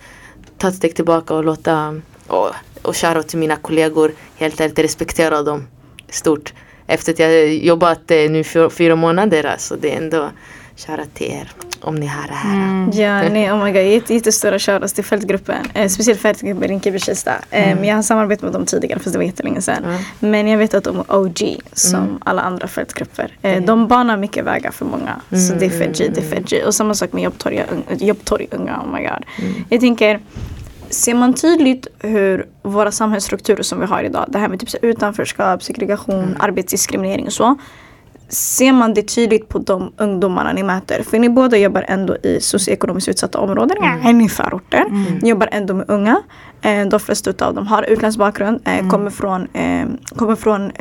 [0.57, 2.49] ta ett steg tillbaka och låta och,
[2.81, 4.11] och shoutout till mina kollegor.
[4.35, 5.67] Helt ärligt respektera dem
[6.09, 6.53] stort.
[6.87, 9.43] Efter att jag jobbat eh, nu fyra månader.
[9.43, 10.29] Alltså det är ändå
[10.75, 11.51] shoutout till er
[11.83, 12.55] om ni har det här.
[12.55, 12.91] Mm.
[12.93, 15.65] Ja, nej, oh my god, jättestora shoutouts till fältgruppen.
[15.73, 17.31] Eh, speciellt fältgruppen Rinkeby-Kista.
[17.49, 17.85] Eh, mm.
[17.85, 19.83] Jag har samarbetat med dem tidigare fast det var jättelänge sedan.
[19.83, 20.01] Mm.
[20.19, 22.17] Men jag vet att de är OG som mm.
[22.25, 23.37] alla andra fältgrupper.
[23.41, 25.21] Eh, de banar mycket vägar för många.
[25.29, 26.63] Så det är fett G, det är fett G.
[26.65, 29.25] Och samma sak med jobbtorg, jobbtorg unga, oh my god.
[29.41, 29.65] Mm.
[29.69, 30.19] Jag tänker
[30.89, 35.63] ser man tydligt hur våra samhällsstrukturer som vi har idag, det här med typ utanförskap,
[35.63, 36.35] segregation, mm.
[36.39, 37.57] arbetsdiskriminering och så.
[38.33, 41.03] Ser man det tydligt på de ungdomarna ni möter?
[41.03, 44.21] För ni båda jobbar ändå i socioekonomiskt utsatta områden, mm.
[44.21, 44.81] i förorter.
[44.81, 45.03] Mm.
[45.21, 46.21] Ni jobbar ändå med unga.
[46.61, 48.89] Eh, de flesta av dem har utländsk bakgrund, eh, mm.
[48.89, 50.71] kommer från, eh, kommer från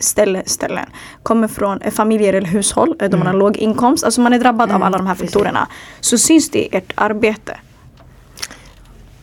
[0.00, 0.86] ställe, ställen.
[1.22, 3.38] Kommer från familjer eller hushåll där man har mm.
[3.38, 4.04] låg inkomst.
[4.04, 4.82] Alltså man är drabbad av mm.
[4.82, 5.68] alla de här faktorerna.
[6.00, 7.58] Så syns det i ert arbete?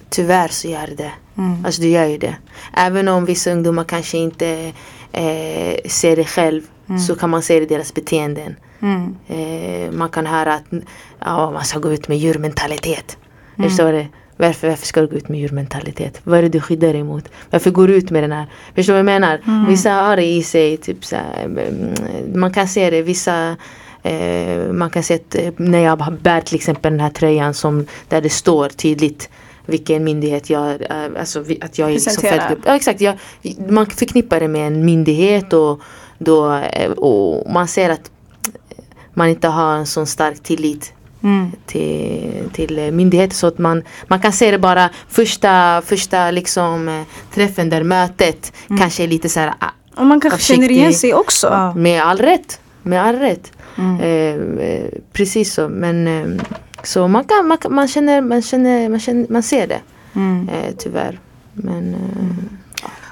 [0.09, 1.65] Tyvärr så gör det mm.
[1.65, 2.35] Alltså det gör ju det.
[2.73, 4.73] Även om vissa ungdomar kanske inte
[5.11, 6.61] eh, ser det själv
[6.93, 6.99] mm.
[6.99, 8.55] så kan man se det i deras beteenden.
[8.81, 9.15] Mm.
[9.27, 10.63] Eh, man kan höra att
[11.19, 13.17] ja, man ska gå ut med djurmentalitet.
[13.57, 13.69] Mm.
[13.69, 14.05] Förstår du?
[14.37, 16.21] Varför, varför ska du gå ut med djurmentalitet?
[16.23, 17.29] Vad är det du skyddar emot?
[17.49, 18.47] Varför går du ut med den här?
[18.75, 19.41] Förstår du vad jag menar?
[19.47, 19.65] Mm.
[19.67, 20.77] Vissa har det i sig.
[20.77, 21.93] Typ så här, mm,
[22.35, 23.01] man kan se det.
[23.01, 23.55] Vissa
[24.03, 27.85] eh, man kan se att eh, när jag bär till exempel den här tröjan som
[28.07, 29.29] där det står tydligt
[29.65, 32.59] vilken myndighet jag, eh, alltså att jag är som fältgrupp.
[32.65, 33.15] Ja exakt, jag,
[33.69, 35.81] man förknippar det med en myndighet och,
[36.23, 38.11] då, eh, och man ser att
[39.13, 40.93] man inte har en sån stark tillit
[41.23, 41.51] Mm.
[41.65, 43.35] till, till myndigheter.
[43.35, 47.01] Så att man, man kan se det bara första, första liksom, eh,
[47.33, 48.79] träffen där mötet mm.
[48.79, 51.47] kanske är lite så här ah, Och man kanske känner igen sig också.
[51.47, 51.73] Ja.
[51.73, 52.59] Med all rätt.
[52.81, 53.51] Med all rätt.
[53.77, 53.99] Mm.
[54.57, 55.69] Eh, precis så.
[55.69, 56.43] Men eh,
[56.83, 59.79] så man, kan, man, man, känner, man, känner, man, känner, man ser det.
[60.15, 60.49] Mm.
[60.49, 61.19] Eh, tyvärr.
[61.53, 62.43] Men, eh,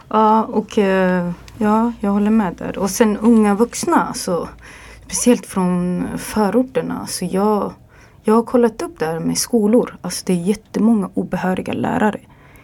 [0.09, 1.31] ja, och eh,
[1.61, 2.77] ja, jag håller med där.
[2.77, 4.05] Och sen unga vuxna.
[4.07, 4.49] Alltså,
[5.05, 6.99] speciellt från förorterna.
[6.99, 7.73] Alltså jag,
[8.23, 9.97] jag har kollat upp det här med skolor.
[10.01, 12.19] Alltså det är jättemånga obehöriga lärare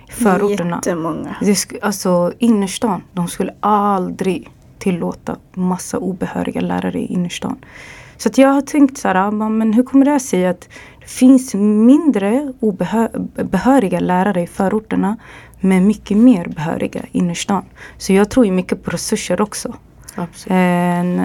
[0.07, 0.75] i förorterna.
[0.75, 1.35] Jättemånga.
[1.41, 7.57] Det, alltså innerstan, de skulle aldrig tillåta massa obehöriga lärare i innerstan.
[8.17, 10.69] Så jag har tänkt så här, men hur kommer det sig att
[10.99, 15.17] det finns mindre obehöriga lärare i förorterna
[15.59, 17.65] men mycket mer behöriga i innerstan.
[17.97, 19.73] Så jag tror ju mycket på resurser också.
[20.47, 21.21] En,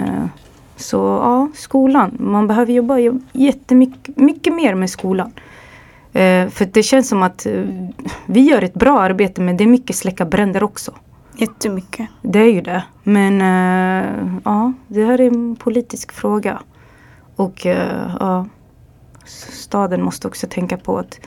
[0.75, 2.17] så ja, skolan.
[2.19, 2.97] Man behöver jobba
[3.31, 5.31] jättemycket mycket mer med skolan.
[6.13, 7.63] Eh, för det känns som att eh,
[8.25, 10.93] vi gör ett bra arbete men det är mycket släcka bränder också.
[11.35, 12.09] Jättemycket.
[12.21, 12.83] Det är ju det.
[13.03, 16.59] Men eh, ja, det här är en politisk fråga.
[17.35, 18.45] Och uh, ja,
[19.25, 21.19] staden måste också tänka på att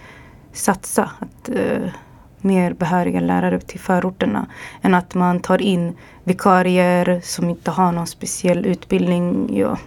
[0.52, 1.10] satsa.
[1.18, 1.88] Att, uh,
[2.40, 4.46] mer behöriga lärare till förorterna.
[4.82, 9.56] Än att man tar in vikarier som inte har någon speciell utbildning.
[9.56, 9.78] Jag,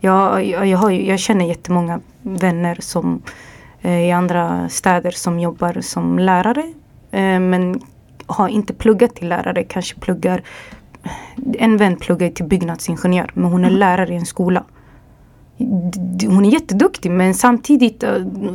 [0.00, 3.22] jag, jag, har, jag känner jättemånga vänner som
[3.80, 6.72] eh, i andra städer som jobbar som lärare.
[7.10, 7.80] Eh, men
[8.26, 10.42] har inte pluggat till lärare, kanske pluggar
[11.58, 13.78] en vän pluggar till byggnadsingenjör men hon är mm.
[13.78, 14.64] lärare i en skola
[16.26, 18.14] hon är jätteduktig men samtidigt eh,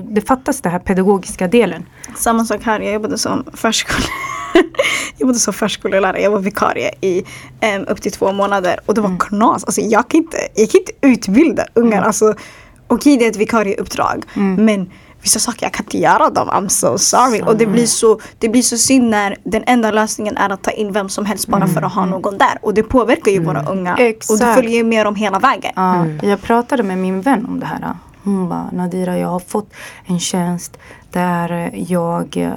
[0.09, 1.85] det fattas den här pedagogiska delen.
[2.15, 4.11] Samma sak här, jag jobbade som förskollärare.
[4.53, 4.63] jag
[5.17, 7.23] jobbade som förskollärare, jag var vikarie i
[7.77, 9.19] um, upp till två månader och det var mm.
[9.19, 9.63] knas.
[9.63, 11.97] Alltså, jag, kan inte, jag kan inte utbilda ungar.
[11.97, 12.07] Mm.
[12.07, 12.35] Alltså,
[12.87, 14.65] Okej det är ett vikarieuppdrag mm.
[14.65, 14.91] men
[15.25, 16.49] vissa saker jag kan inte göra dem.
[16.49, 17.39] I'm so sorry.
[17.39, 17.45] Så.
[17.45, 20.71] Och det blir, så, det blir så synd när den enda lösningen är att ta
[20.71, 21.73] in vem som helst bara mm.
[21.73, 22.11] för att ha mm.
[22.11, 22.57] någon där.
[22.61, 23.47] Och det påverkar ju mm.
[23.47, 23.95] våra unga.
[23.97, 24.29] Exakt.
[24.29, 25.71] Och det följer med dem hela vägen.
[25.75, 26.19] Ja, mm.
[26.29, 27.95] Jag pratade med min vän om det här.
[28.23, 29.73] Hon bara, Nadira jag har fått
[30.05, 30.77] en tjänst
[31.11, 32.51] där jag eh,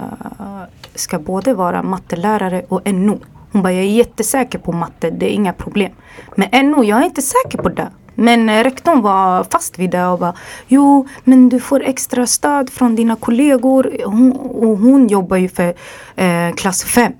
[0.95, 3.19] ska både vara mattelärare och NO.
[3.53, 5.93] Hon bara, jag är jättesäker på matte, det är inga problem.
[6.37, 7.89] Men NO, jag är inte säker på det.
[8.21, 10.35] Men eh, rektorn var fast vid det och bara
[10.69, 13.97] Jo, men du får extra stöd från dina kollegor.
[14.05, 15.75] Hon, och hon jobbar ju för
[16.17, 17.13] eh, klass 5.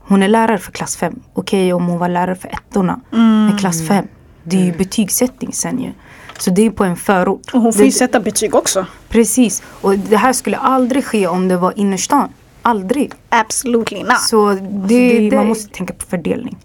[0.00, 1.20] Hon är lärare för klass 5.
[1.32, 3.00] Okej okay, om hon var lärare för ettorna.
[3.12, 3.46] Mm.
[3.46, 4.04] Men klass 5.
[4.42, 5.92] Det är ju betygssättning sen ju.
[6.38, 7.54] Så det är på en förort.
[7.54, 8.86] Och hon får ju sätta betyg också.
[9.08, 9.62] Precis.
[9.80, 12.28] Och det här skulle aldrig ske om det var innerstan.
[12.62, 13.12] Aldrig.
[13.28, 14.20] Absolutely not.
[14.20, 16.56] Så det, alltså det, man måste tänka på fördelning.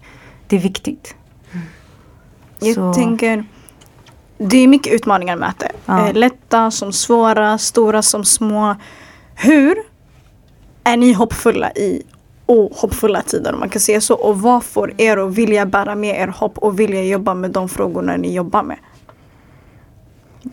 [0.48, 1.14] Det är viktigt.
[1.52, 1.66] Mm.
[2.60, 2.92] Jag Så.
[2.94, 3.44] tänker
[4.38, 5.66] det är mycket utmaningar att möta.
[5.86, 6.12] Ja.
[6.12, 8.76] Lätta som svåra, stora som små.
[9.34, 9.76] Hur
[10.84, 12.02] är ni hoppfulla i
[12.46, 14.14] ohoppfulla tider om man kan säga så?
[14.14, 17.68] Och vad får er att vilja bära med er hopp och vilja jobba med de
[17.68, 18.78] frågorna ni jobbar med?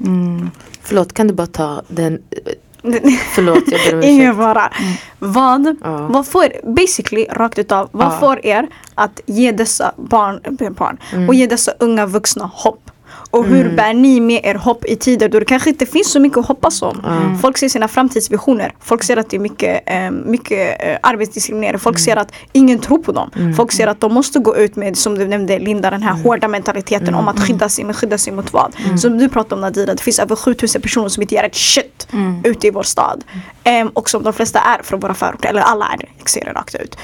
[0.05, 0.49] Mm.
[0.81, 2.23] Förlåt, kan du bara ta den
[3.35, 4.67] Förlåt, jag ber om Ingen fara.
[4.67, 4.93] Mm.
[5.19, 6.07] Vad, ja.
[6.07, 8.19] vad får, basically rakt utav, vad ja.
[8.19, 10.39] får er att ge dessa barn,
[10.77, 11.29] barn mm.
[11.29, 12.91] och ge dessa unga vuxna hopp?
[13.33, 13.75] Och hur mm.
[13.75, 16.45] bär ni med er hopp i tider då det kanske inte finns så mycket att
[16.45, 17.01] hoppas om?
[17.07, 17.39] Mm.
[17.39, 18.73] Folk ser sina framtidsvisioner.
[18.79, 21.79] Folk ser att det är mycket, eh, mycket eh, arbetsdiskriminering.
[21.79, 22.03] Folk mm.
[22.03, 23.31] ser att ingen tror på dem.
[23.35, 23.53] Mm.
[23.53, 26.23] Folk ser att de måste gå ut med, som du nämnde Linda, den här mm.
[26.23, 27.47] hårda mentaliteten om att mm.
[27.47, 27.83] skydda sig.
[27.83, 28.75] Men skydda sig mot vad?
[28.97, 32.07] Som du pratade om Nadira, det finns över 7000 personer som inte gör ett shit
[32.43, 33.23] ute i vår stad.
[33.93, 36.51] Och som de flesta är från våra förorter, eller alla är det, jag ser det
[36.51, 36.97] rakt ut.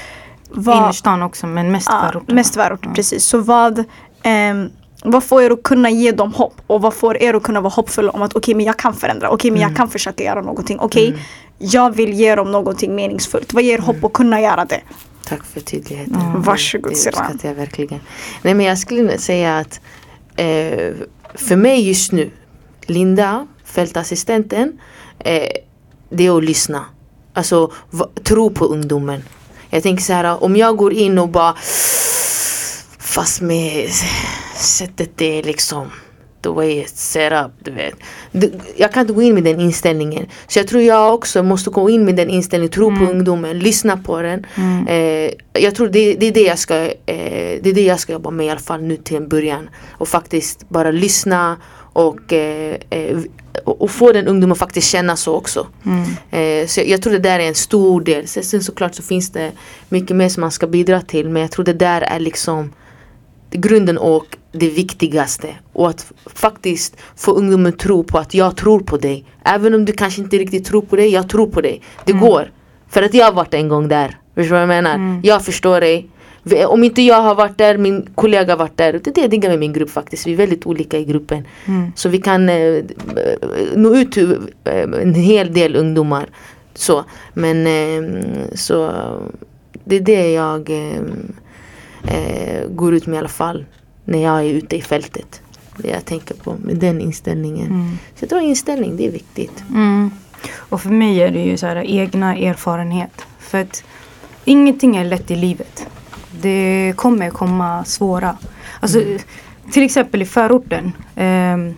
[0.50, 2.34] Vad, Innerstan också men mest förorter.
[2.34, 3.24] Mest förorter, precis.
[3.24, 4.70] Så vad um,
[5.04, 6.54] vad får er att kunna ge dem hopp?
[6.66, 8.94] Och vad får er att kunna vara hoppfulla om att okej okay, men jag kan
[8.94, 9.76] förändra, okej okay, men jag mm.
[9.76, 11.20] kan försöka göra någonting, okej okay, mm.
[11.58, 13.52] jag vill ge dem någonting meningsfullt.
[13.52, 14.80] Vad ger hopp att kunna göra det?
[15.24, 16.20] Tack för tydligheten.
[16.20, 16.42] Mm.
[16.42, 18.00] Varsågod Det uppskattar jag verkligen.
[18.42, 19.80] Nej men jag skulle säga att
[20.36, 20.94] eh,
[21.34, 22.30] för mig just nu,
[22.86, 24.80] Linda, fältassistenten,
[25.18, 25.42] eh,
[26.10, 26.84] det är att lyssna.
[27.34, 27.72] Alltså
[28.24, 29.22] tro på ungdomen.
[29.70, 31.54] Jag tänker så här, om jag går in och bara
[33.10, 33.88] Fast med
[34.56, 35.90] sättet det är liksom
[36.42, 37.94] the way it's set up, du vet.
[38.76, 40.26] Jag kan inte gå in med den inställningen.
[40.48, 43.06] Så jag tror jag också måste gå in med den inställningen, tro mm.
[43.06, 44.46] på ungdomen, lyssna på den.
[44.54, 44.86] Mm.
[44.86, 45.32] Eh,
[45.62, 48.30] jag tror det, det, är det, jag ska, eh, det är det jag ska jobba
[48.30, 49.68] med i alla fall nu till en början.
[49.92, 51.56] Och faktiskt bara lyssna
[51.92, 53.18] och, eh, eh
[53.64, 55.66] och få den ungdomen att faktiskt känna så också.
[55.84, 56.02] Mm.
[56.30, 58.28] Eh, så jag, jag, tror det där är en stor del.
[58.28, 59.52] Sen såklart så finns det
[59.88, 62.72] mycket mer som man ska bidra till men jag tror det där är liksom
[63.50, 65.48] grunden och det viktigaste.
[65.72, 69.24] Och att faktiskt få ungdomen tro på att jag tror på dig.
[69.44, 71.82] Även om du kanske inte riktigt tror på dig, jag tror på dig.
[72.04, 72.24] Det mm.
[72.24, 72.52] går.
[72.88, 74.18] För att jag har varit en gång där.
[74.34, 74.94] Förstår du vad jag menar?
[74.94, 75.20] Mm.
[75.22, 76.08] Jag förstår dig.
[76.66, 78.92] Om inte jag har varit där, min kollega har varit där.
[78.92, 80.26] Det är det jag diggar med min grupp faktiskt.
[80.26, 81.46] Vi är väldigt olika i gruppen.
[81.66, 81.92] Mm.
[81.96, 82.84] Så vi kan eh,
[83.74, 86.26] nå ut till eh, en hel del ungdomar.
[86.74, 88.22] Så, men eh,
[88.54, 88.92] så
[89.84, 91.02] det är det jag eh,
[92.04, 93.64] eh, går ut med i alla fall
[94.04, 95.42] när jag är ute i fältet.
[95.76, 97.66] Det jag tänker på med den inställningen.
[97.66, 97.98] Mm.
[98.14, 99.64] Så jag tror inställning det är viktigt.
[99.70, 100.10] Mm.
[100.54, 103.26] Och för mig är det ju så här egna erfarenhet.
[103.38, 103.84] För att
[104.44, 105.86] ingenting är lätt i livet.
[106.40, 108.36] Det kommer komma svåra.
[108.80, 109.18] Alltså, mm.
[109.72, 110.92] Till exempel i förorten.
[111.16, 111.74] Eh,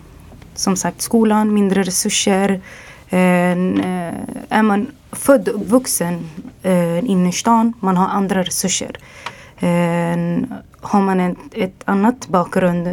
[0.55, 2.61] som sagt skolan, mindre resurser.
[3.09, 3.57] Eh,
[4.49, 6.29] är man född och vuxen
[6.63, 8.97] eh, innerstan, man har andra resurser.
[9.63, 10.17] Eh,
[10.81, 12.87] har man ett, ett annat bakgrund,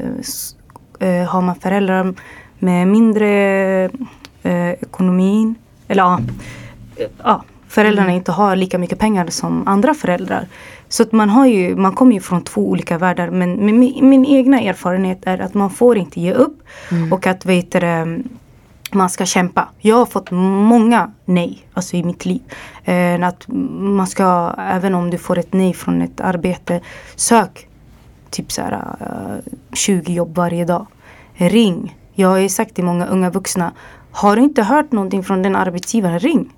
[0.99, 2.15] eh, har man föräldrar
[2.59, 3.31] med mindre
[4.43, 5.55] eh, ekonomin,
[5.89, 6.21] eller ja,
[7.25, 8.17] ja föräldrarna mm.
[8.17, 10.47] inte har lika mycket pengar som andra föräldrar.
[10.89, 13.31] Så att man, har ju, man kommer ju från två olika världar.
[13.31, 16.63] Men min, min egna erfarenhet är att man får inte ge upp.
[16.91, 17.13] Mm.
[17.13, 18.23] Och att vet du,
[18.95, 19.69] man ska kämpa.
[19.79, 22.43] Jag har fått många nej alltså i mitt liv.
[22.85, 23.45] Eh, att
[23.79, 26.81] man ska, även om du får ett nej från ett arbete,
[27.17, 27.69] sök
[28.31, 30.87] typ så här, eh, 20 jobb varje dag.
[31.35, 31.97] Ring.
[32.15, 33.73] Jag har ju sagt till många unga vuxna,
[34.11, 36.53] har du inte hört någonting från den arbetsgivaren, ring.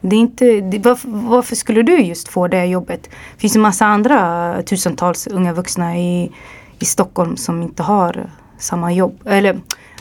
[0.00, 3.02] Det är inte, det, varför, varför, skulle du just få det jobbet?
[3.02, 6.32] Det finns en massa andra eh, tusentals unga vuxna i,
[6.78, 9.20] i Stockholm som inte har samma jobb.
[9.24, 9.60] Eller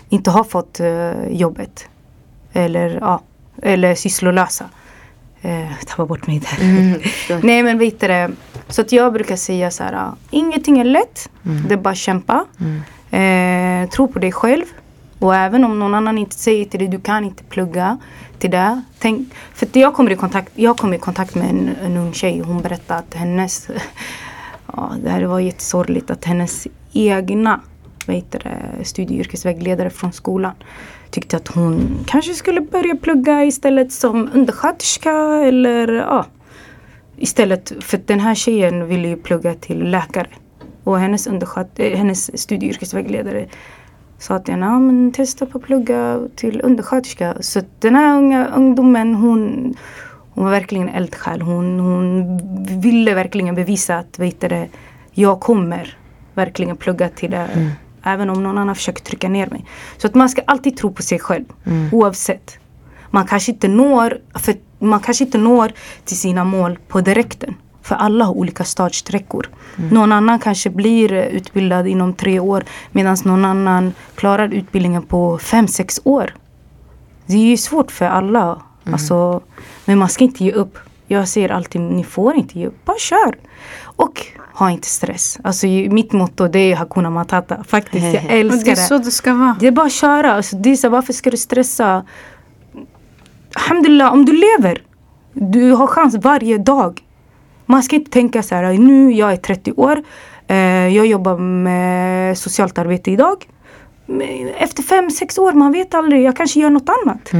[0.09, 1.87] inte har fått uh, jobbet.
[2.53, 3.21] Eller, ja,
[3.61, 4.65] eller sysslolösa.
[5.41, 6.65] Eh, tappa bort mig där.
[6.65, 7.01] Mm,
[7.43, 8.35] Nej men vet du
[8.67, 10.11] Så att jag brukar säga så här.
[10.31, 11.29] Ingenting är lätt.
[11.45, 11.67] Mm.
[11.67, 12.45] Det är bara att kämpa.
[12.59, 13.83] Mm.
[13.83, 14.65] Eh, tro på dig själv.
[15.19, 17.97] Och även om någon annan inte säger till dig du kan inte plugga
[18.39, 18.81] till det.
[18.99, 22.41] Tänk, för jag kommer i kontakt, jag kom i kontakt med en, en ung tjej
[22.41, 23.67] och hon berättade att hennes
[24.73, 27.61] ja, det här var jättesorgligt att hennes egna
[28.83, 30.53] studie och yrkesvägledare från skolan
[31.09, 35.11] tyckte att hon kanske skulle börja plugga istället som undersköterska
[35.45, 36.25] eller ja.
[37.17, 40.29] Istället för den här tjejen ville ju plugga till läkare.
[40.83, 43.47] Och hennes, eh, hennes studie och yrkesvägledare
[44.19, 47.35] sa till henne, men testa på att plugga till undersköterska.
[47.39, 49.73] Så den här unga ungdomen hon,
[50.33, 51.41] hon var verkligen eldsjäl.
[51.41, 52.37] Hon, hon
[52.81, 54.67] ville verkligen bevisa att vet du,
[55.11, 55.97] jag kommer
[56.33, 57.37] verkligen plugga till det.
[57.37, 57.69] Mm.
[58.07, 59.65] Även om någon annan försöker trycka ner mig.
[59.97, 61.45] Så att man ska alltid tro på sig själv.
[61.63, 61.89] Mm.
[61.91, 62.57] Oavsett.
[63.09, 65.71] Man kanske inte når, för man kanske inte når
[66.05, 67.55] till sina mål på direkten.
[67.81, 69.49] För alla har olika startsträckor.
[69.77, 69.89] Mm.
[69.89, 75.67] Någon annan kanske blir utbildad inom tre år medan någon annan klarar utbildningen på fem,
[75.67, 76.33] sex år.
[77.25, 79.41] Det är ju svårt för alla Alltså,
[79.85, 80.77] men man ska inte ge upp.
[81.07, 82.85] Jag säger alltid, ni får inte ge upp.
[82.85, 83.35] Bara kör.
[83.81, 84.06] Och
[84.57, 85.37] ha inte stress.
[85.43, 87.63] Alltså mitt motto det är Hakuna Matata.
[87.63, 88.63] Faktiskt, jag älskar det.
[88.63, 89.55] Det är så det ska vara.
[89.59, 90.33] Det är bara att köra.
[90.33, 92.05] Alltså, det är så, varför ska du stressa?
[93.55, 94.81] Alhamdulillah, om du lever.
[95.33, 97.01] Du har chans varje dag.
[97.65, 100.03] Man ska inte tänka så här, nu jag är 30 år.
[100.47, 103.45] Eh, jag jobbar med socialt arbete idag.
[104.57, 106.23] Efter fem sex år, man vet aldrig.
[106.23, 107.31] Jag kanske gör något annat.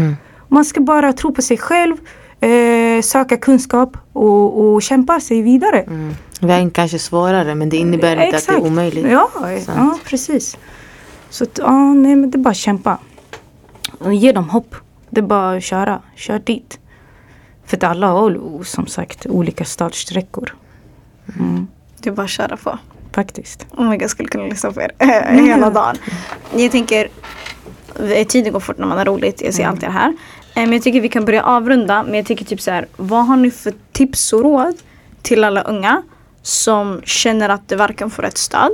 [0.48, 1.96] Man ska bara tro på sig själv.
[2.40, 5.80] Eh, söka kunskap och, och kämpa sig vidare.
[5.82, 6.16] Mm.
[6.42, 9.06] Vägen kanske är svårare men det innebär inte att det är omöjligt.
[9.12, 9.30] Ja,
[9.68, 10.58] ja precis.
[11.30, 12.98] Så ja, nej, men det är bara att kämpa.
[14.00, 14.76] Och ge dem hopp.
[15.10, 16.02] Det är bara att köra.
[16.16, 16.80] Kör dit.
[17.66, 20.56] För att alla har som sagt olika startsträckor.
[21.40, 21.68] Mm,
[22.02, 22.78] Det är bara att köra på.
[23.12, 23.66] faktiskt.
[23.78, 24.92] Oh my god, jag skulle kunna lyssna på er
[25.46, 25.96] hela dagen.
[26.56, 27.10] Jag tänker,
[28.12, 29.42] eh, tiden går fort när man har roligt.
[29.42, 29.72] Jag ser Mm.
[29.74, 30.14] alltid det här.
[30.58, 32.04] Eh, Men jag tycker vi kan börja avrunda.
[32.04, 34.76] Men jag tycker typ så här, vad har ni för tips och råd
[35.22, 36.02] till alla unga
[36.42, 38.72] som känner att de varken får ett stöd,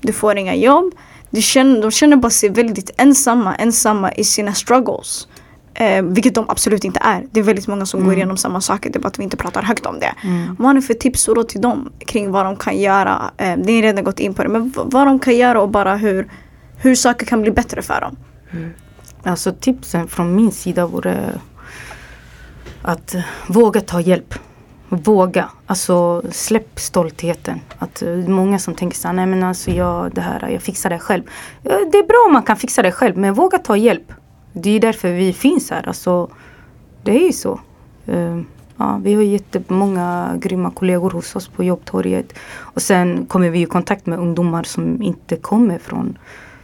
[0.00, 0.94] de får inga jobb,
[1.30, 5.28] de känner, de känner bara sig väldigt ensamma, ensamma i sina struggles.
[5.74, 7.24] Eh, vilket de absolut inte är.
[7.30, 9.36] Det är väldigt många som går igenom samma saker, det är bara att vi inte
[9.36, 10.14] pratar högt om det.
[10.58, 13.30] Vad har ni för tips och råd till dem kring vad de kan göra?
[13.36, 15.96] Eh, ni har redan gått in på det, men vad de kan göra och bara
[15.96, 16.28] hur,
[16.76, 18.16] hur saker kan bli bättre för dem.
[19.24, 21.40] Alltså tipsen från min sida vore
[22.82, 23.14] att
[23.46, 24.34] våga ta hjälp.
[24.88, 25.50] Våga.
[25.66, 27.60] Alltså släpp stoltheten.
[27.78, 30.90] Att eh, många som tänker så här, nej men alltså jag, det här, jag fixar
[30.90, 31.22] det själv.
[31.62, 34.12] Det är bra om man kan fixa det själv men våga ta hjälp.
[34.52, 35.88] Det är därför vi finns här.
[35.88, 36.30] Alltså,
[37.02, 37.60] det är ju så.
[38.06, 38.40] Eh,
[38.76, 42.38] ja, vi har jättemånga grymma kollegor hos oss på jobbtorget.
[42.52, 46.18] Och sen kommer vi i kontakt med ungdomar som inte kommer från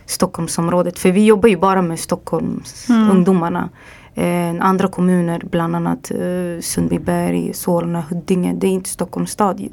[0.08, 0.98] Stockholmsområdet.
[0.98, 3.68] För vi jobbar ju bara med Stockholms ungdomarna.
[4.14, 8.54] Eh, andra kommuner, bland annat eh, Sundbyberg, Solna, Huddinge.
[8.54, 9.68] Det är inte Stockholms stad ju.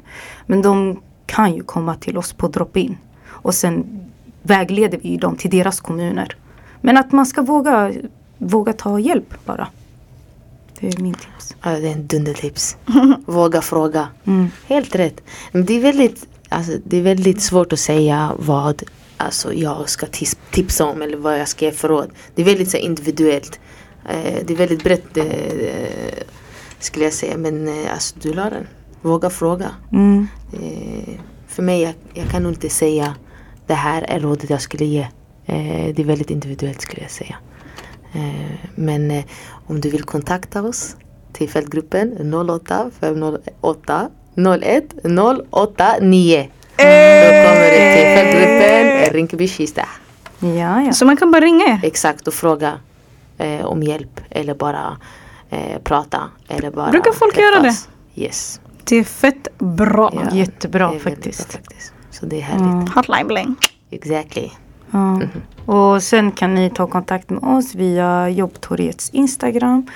[0.46, 2.98] Men de kan ju komma till oss på drop-in.
[3.26, 4.00] Och sen
[4.42, 6.36] vägleder vi dem till deras kommuner.
[6.80, 7.92] Men att man ska våga,
[8.38, 9.68] våga ta hjälp bara.
[10.80, 11.54] Det är min tips.
[11.62, 12.76] Ja, det är en dundertips.
[13.26, 14.08] Våga fråga.
[14.24, 14.48] Mm.
[14.66, 15.20] Helt rätt.
[15.52, 18.82] Men det är väldigt, alltså, det är väldigt svårt att säga vad
[19.16, 20.06] alltså, jag ska
[20.50, 22.10] tipsa om eller vad jag ska ge för råd.
[22.34, 23.60] Det är väldigt så, individuellt.
[24.08, 25.24] Eh, det är väldigt brett eh,
[26.78, 27.36] skulle jag säga.
[27.36, 28.66] Men eh, alltså, du la den.
[29.02, 29.70] Våga fråga.
[29.92, 30.28] Mm.
[31.48, 33.14] För mig, jag, jag kan nog inte säga
[33.66, 35.06] det här är rådet jag skulle ge.
[35.46, 37.36] Det är väldigt individuellt skulle jag säga.
[38.74, 39.22] Men
[39.66, 40.96] om du vill kontakta oss
[41.32, 44.10] till fältgruppen 08 508
[44.62, 44.84] 01
[45.50, 46.48] 089.
[46.76, 49.82] Då kommer du till fältgruppen Rinkeby-Kista.
[50.38, 50.92] Ja, ja.
[50.92, 51.80] Så man kan bara ringa er.
[51.82, 52.72] Exakt och fråga
[53.38, 54.96] eh, om hjälp eller bara
[55.50, 56.20] eh, prata.
[56.48, 57.88] Eller bara Brukar folk göra träffas.
[58.14, 58.60] Yes.
[58.84, 60.12] Det är fett bra.
[60.14, 61.48] Ja, Jättebra det faktiskt.
[61.52, 61.92] bra faktiskt.
[62.10, 62.94] Så det är härligt.
[62.94, 63.56] Hotline bling.
[63.90, 64.50] Exactly.
[64.90, 65.20] Ja.
[65.66, 69.86] Och sen kan ni ta kontakt med oss via Jobbtorgets Instagram.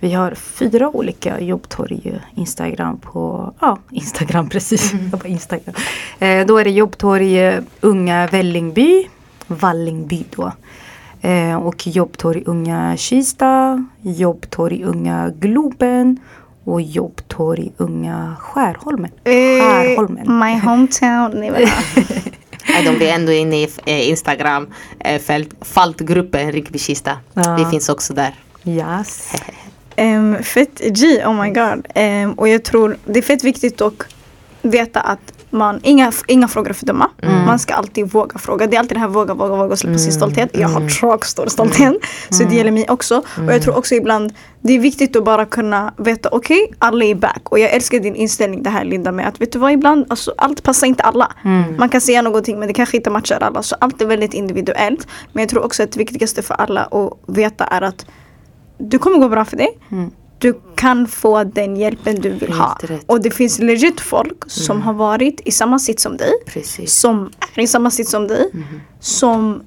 [0.00, 5.74] Vi har fyra olika jobbtorg Instagram på, ja Instagram precis, jag bara Instagram.
[6.18, 9.08] Eh, då är det jobbtorg Unga Vällingby,
[9.46, 10.52] Vallingby då.
[11.20, 16.18] Eh, och jobbtorg Unga Kista, jobbtorg Unga Globen
[16.64, 19.10] och jobbtorg Unga Skärholmen.
[19.24, 20.38] Skärholmen.
[20.38, 21.30] my hometown.
[22.68, 24.66] Nej, de blir ändå inne i eh, Instagram,
[24.98, 25.22] eh,
[25.60, 27.12] Faltgruppen Rinkeby-Kista.
[27.34, 27.56] Ja.
[27.56, 28.34] Vi finns också där.
[28.64, 29.32] Yes.
[29.98, 31.86] Um, fett G, oh my god.
[31.94, 33.94] Ehm, och jag tror det är fett viktigt att
[34.62, 37.10] veta att man, inga, inga frågor är för dumma.
[37.46, 38.66] Man ska alltid våga fråga.
[38.66, 40.50] Det är alltid det här våga, våga, våga och släppa sin stolthet.
[40.52, 41.94] Jag har tråk stor stolthet.
[42.30, 43.22] Så det gäller mig också.
[43.46, 47.14] Och jag tror också ibland det är viktigt att bara kunna veta okej, alla är
[47.14, 47.42] back.
[47.44, 50.34] Och jag älskar din inställning det här Linda med att vet du vad ibland, alltså,
[50.38, 51.32] allt passar inte alla.
[51.78, 53.62] Man kan säga någonting men det kanske inte matchar alla.
[53.62, 55.06] Så allt är väldigt individuellt.
[55.32, 58.06] Men jag tror också att det viktigaste för alla att veta är att
[58.78, 59.78] du kommer gå bra för dig.
[60.38, 62.78] Du kan få den hjälpen du vill ha.
[63.06, 66.32] Och det finns legit folk som har varit i samma sitt som dig.
[66.46, 66.94] Precis.
[66.94, 68.50] Som är i samma sitt som dig.
[69.00, 69.62] Som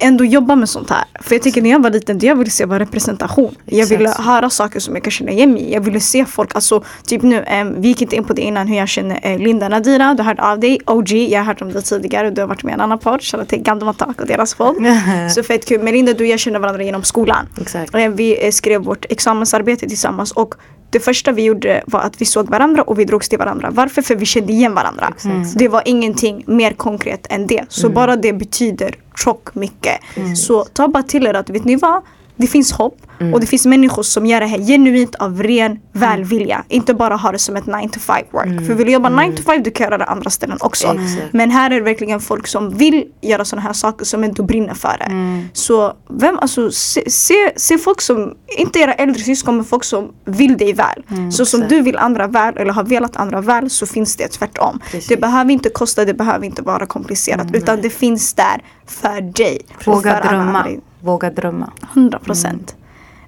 [0.00, 1.04] ändå jobbar med sånt här.
[1.20, 3.54] För jag tycker när jag var liten, det jag ville se var representation.
[3.64, 5.72] Jag ville höra saker som jag kan känna igen mig i.
[5.72, 8.68] Jag ville se folk, alltså typ nu, um, vi gick inte in på det innan
[8.68, 10.14] hur jag känner eh, Linda Nadira.
[10.14, 12.30] Du har hört av dig, OG, jag har hört om dig tidigare.
[12.30, 14.76] Du har varit med i en annan podd, shoutout till Gandamatak och deras podd.
[15.34, 15.82] Så fett kul.
[15.82, 17.46] Men Linda, du och jag känner varandra genom skolan.
[17.60, 17.94] Exakt.
[17.94, 20.54] Eh, Vi eh, skrev vårt examensarbete tillsammans och
[20.90, 23.68] det första vi gjorde var att vi såg varandra och vi drogs till varandra.
[23.72, 24.02] Varför?
[24.02, 25.12] För vi kände igen varandra.
[25.56, 27.64] Det var ingenting mer konkret än det.
[27.68, 30.00] Så bara det betyder tjock mycket.
[30.36, 32.02] Så ta bara till er att vet ni vad?
[32.38, 33.34] Det finns hopp Mm.
[33.34, 36.64] och det finns människor som gör det här genuint av ren välvilja.
[36.68, 38.66] Inte bara ha det som ett 9 to 5 work.
[38.66, 40.88] För vill du jobba 9 to 5 du kan göra det andra ställen också.
[40.88, 41.06] Mm.
[41.32, 44.74] Men här är det verkligen folk som vill göra sådana här saker som ändå brinner
[44.74, 45.48] för det.
[45.52, 50.12] Så vem, alltså, se, se, se folk som, inte era äldre syskon men folk som
[50.24, 51.02] vill dig väl.
[51.32, 54.80] så som du vill andra väl eller har velat andra väl så finns det tvärtom.
[54.90, 55.08] Precis.
[55.08, 59.60] Det behöver inte kosta, det behöver inte vara komplicerat utan det finns där för dig.
[59.84, 60.66] Våga drömma.
[61.00, 61.72] Våga drömma.
[61.94, 62.76] 100 procent.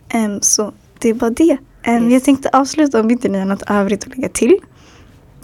[0.09, 1.57] Ehm, så det var det.
[1.83, 4.57] Ehm, Jag tänkte avsluta om inte ni har något övrigt att lägga till.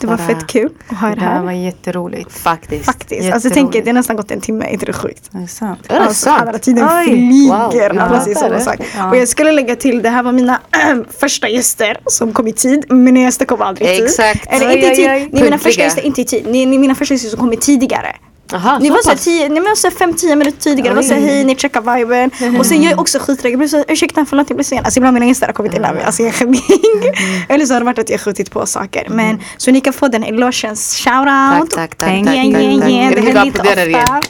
[0.01, 1.43] Det var Bara- fett kul att ha er Det här här.
[1.45, 2.33] var jätteroligt.
[2.33, 2.85] Faktiskt.
[2.85, 3.33] Faktiskt.
[3.33, 5.29] Alltså tänk det har nästan gått en timme, är inte det sjukt?
[5.31, 5.81] Det är sant.
[5.93, 6.49] Alltså, sant?
[6.49, 7.05] alla tiden Oj.
[7.07, 7.91] flyger.
[7.91, 8.03] Wow.
[8.03, 8.77] Alla Ja, sak.
[8.97, 9.11] Ja.
[9.11, 10.61] Och jag skulle lägga till, det här var mina
[11.20, 12.93] första gäster som kom i tid.
[12.93, 14.05] Mina gäster kom aldrig i tid.
[14.05, 14.47] Exakt.
[14.49, 15.29] Eller inte i tid.
[15.33, 16.47] Ni är mina första gäster inte i tid.
[16.47, 18.16] Ni, ni är mina första gäster som kom i tidigare.
[18.53, 19.24] Aha, Ni så var pass.
[19.24, 20.88] tio, ni var såhär fem, tio minuter tidigare.
[20.88, 22.30] Det var såhär hej, ni checkar viben.
[22.59, 23.53] Och sen jag är också skiträdd.
[23.53, 24.78] Jag blir såhär ursäkta förlåt jag blev sen.
[24.84, 26.05] Alltså ibland mina gäster har kommit innan mig.
[26.05, 26.61] Alltså jag är skämmig.
[27.49, 29.07] Eller så har det varit att jag skjutit på saker.
[29.11, 30.97] Men så ni kan få den elogens.
[30.97, 31.70] Shoutout.
[31.70, 32.24] Tack, tack, tack.
[32.24, 32.90] Tack, tack, tack.
[32.90, 33.11] yeah.
[33.14, 34.01] Det händer igen.
[34.01, 34.20] ofta.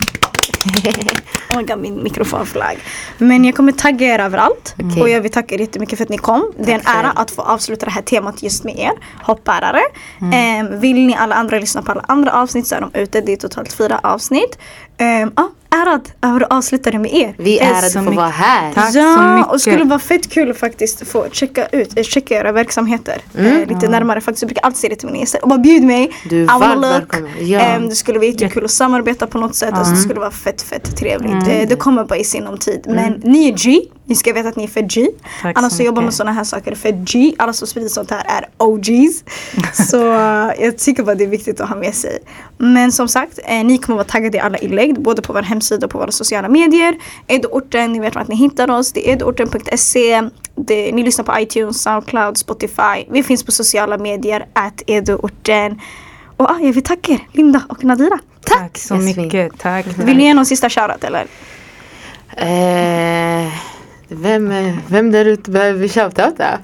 [1.50, 2.78] Oh my God, min mikrofonflagg.
[3.18, 4.74] Men jag kommer tagga er överallt.
[4.78, 5.02] Okej.
[5.02, 6.52] Och jag vill tacka er jättemycket för att ni kom.
[6.58, 8.92] Det är en Tack ära att få avsluta det här temat just med er.
[9.22, 9.80] Hoppbärare.
[10.20, 10.32] Mm.
[10.32, 13.20] Ehm, vill ni alla andra lyssna på alla andra avsnitt så är de ute.
[13.20, 14.58] Det är totalt fyra avsnitt.
[14.98, 17.34] Um, ah, ärad över att avsluta det med er.
[17.38, 18.16] Vi är Eh, ärade så för att mycket.
[18.16, 18.72] vara här.
[18.72, 19.52] Tack så ja, mycket.
[19.52, 23.62] och skulle vara fett kul att faktiskt få checka ut, eh, checka era verksamheter Mm.
[23.62, 24.42] eh, lite närmare faktiskt.
[24.42, 25.42] Jag brukar alltid säga det till mina gäster.
[25.42, 26.12] Och bara bjud mig.
[26.30, 27.30] Du är varmt välkommen.
[27.40, 27.60] Ja.
[27.60, 29.74] Ehm, det skulle vara jättekul att samarbeta på något sätt.
[29.74, 31.48] Alltså, det skulle vara fett fett trevligt.
[31.48, 32.82] Eh, det kommer bara i sinom tid.
[32.88, 33.80] Men ni är G.
[34.08, 35.06] Ni ska veta att ni är fett G.
[35.42, 37.34] Tack Alla så som jobbar med sådana här saker är fett G.
[37.38, 39.24] Alla som sprider sånt här är OGs.
[39.90, 42.18] så eh, jag tycker bara det är viktigt att ha med sig.
[42.58, 45.00] Men som sagt, eh, ni kommer vara taggade i alla inlägg.
[45.02, 46.96] Både på vår hemsida och på våra sociala medier.
[47.26, 48.92] Edorten, ni vet vart ni hittar oss.
[48.92, 50.22] Det är edorten.se.
[50.68, 53.04] Ni lyssnar på iTunes, Soundcloud, Spotify.
[53.10, 55.80] Vi finns på sociala medier, at edorten.
[56.36, 58.18] Och ah, jag vill tacka er, Linda och Nadira.
[58.44, 58.58] Tack!
[58.58, 59.24] Tack så Jasmin.
[59.24, 59.58] mycket.
[59.58, 59.86] Tack.
[59.86, 61.26] Vill ni ge någon sista shoutout eller?
[62.36, 63.52] Eh,
[64.08, 66.58] vem, eh, vem där ute behöver vi shoutouta?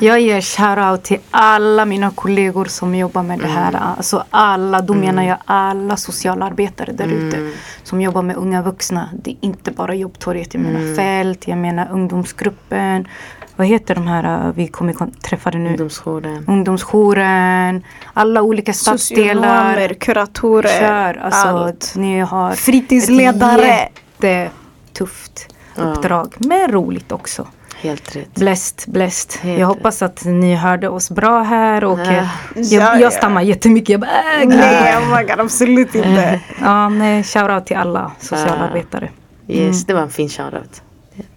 [0.00, 3.74] Jag ger shoutout till alla mina kollegor som jobbar med det här.
[3.96, 7.50] Alltså alla, då menar jag alla socialarbetare där ute.
[7.82, 9.08] Som jobbar med unga vuxna.
[9.22, 10.54] Det är inte bara jobbtorget.
[10.54, 13.08] Jag menar fält, jag menar ungdomsgruppen.
[13.56, 15.68] Vad heter de här uh, vi kommer träffade nu?
[15.68, 16.44] Ungdomsjouren.
[16.48, 17.84] Ungdomsjouren.
[18.12, 19.34] Alla olika stadsdelar.
[19.34, 21.20] Socionomer, kuratorer, Kör.
[21.24, 21.92] Alltså, allt.
[21.96, 23.72] ni har Fritidsledare.
[23.72, 23.92] ett
[24.22, 25.82] jättetufft Ja.
[25.82, 26.34] uppdrag.
[26.38, 27.46] Men roligt också.
[27.76, 28.34] Helt rätt.
[28.34, 29.40] Blessed, blessed.
[29.42, 32.04] Helt jag hoppas att ni hörde oss bra här och Ja.
[32.04, 32.98] eh, Ja, jag, ja.
[32.98, 33.88] jag stammar jättemycket.
[33.88, 34.10] Jag bara,
[34.42, 36.40] äh, Nej, oh my god, absolut inte.
[36.60, 39.10] Ja, nej, shoutout till alla socialarbetare.
[39.48, 40.82] Yes, det var en fin shoutout.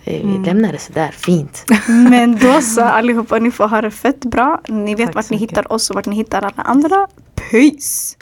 [0.06, 1.66] Vi lämnar det sådär fint.
[1.88, 4.62] Men då så allihopa, ni får ha det fett bra.
[4.68, 5.52] Ni vet Tack vart ni mycket.
[5.52, 7.08] hittar oss och vart ni hittar alla andra.
[7.52, 8.16] Peace!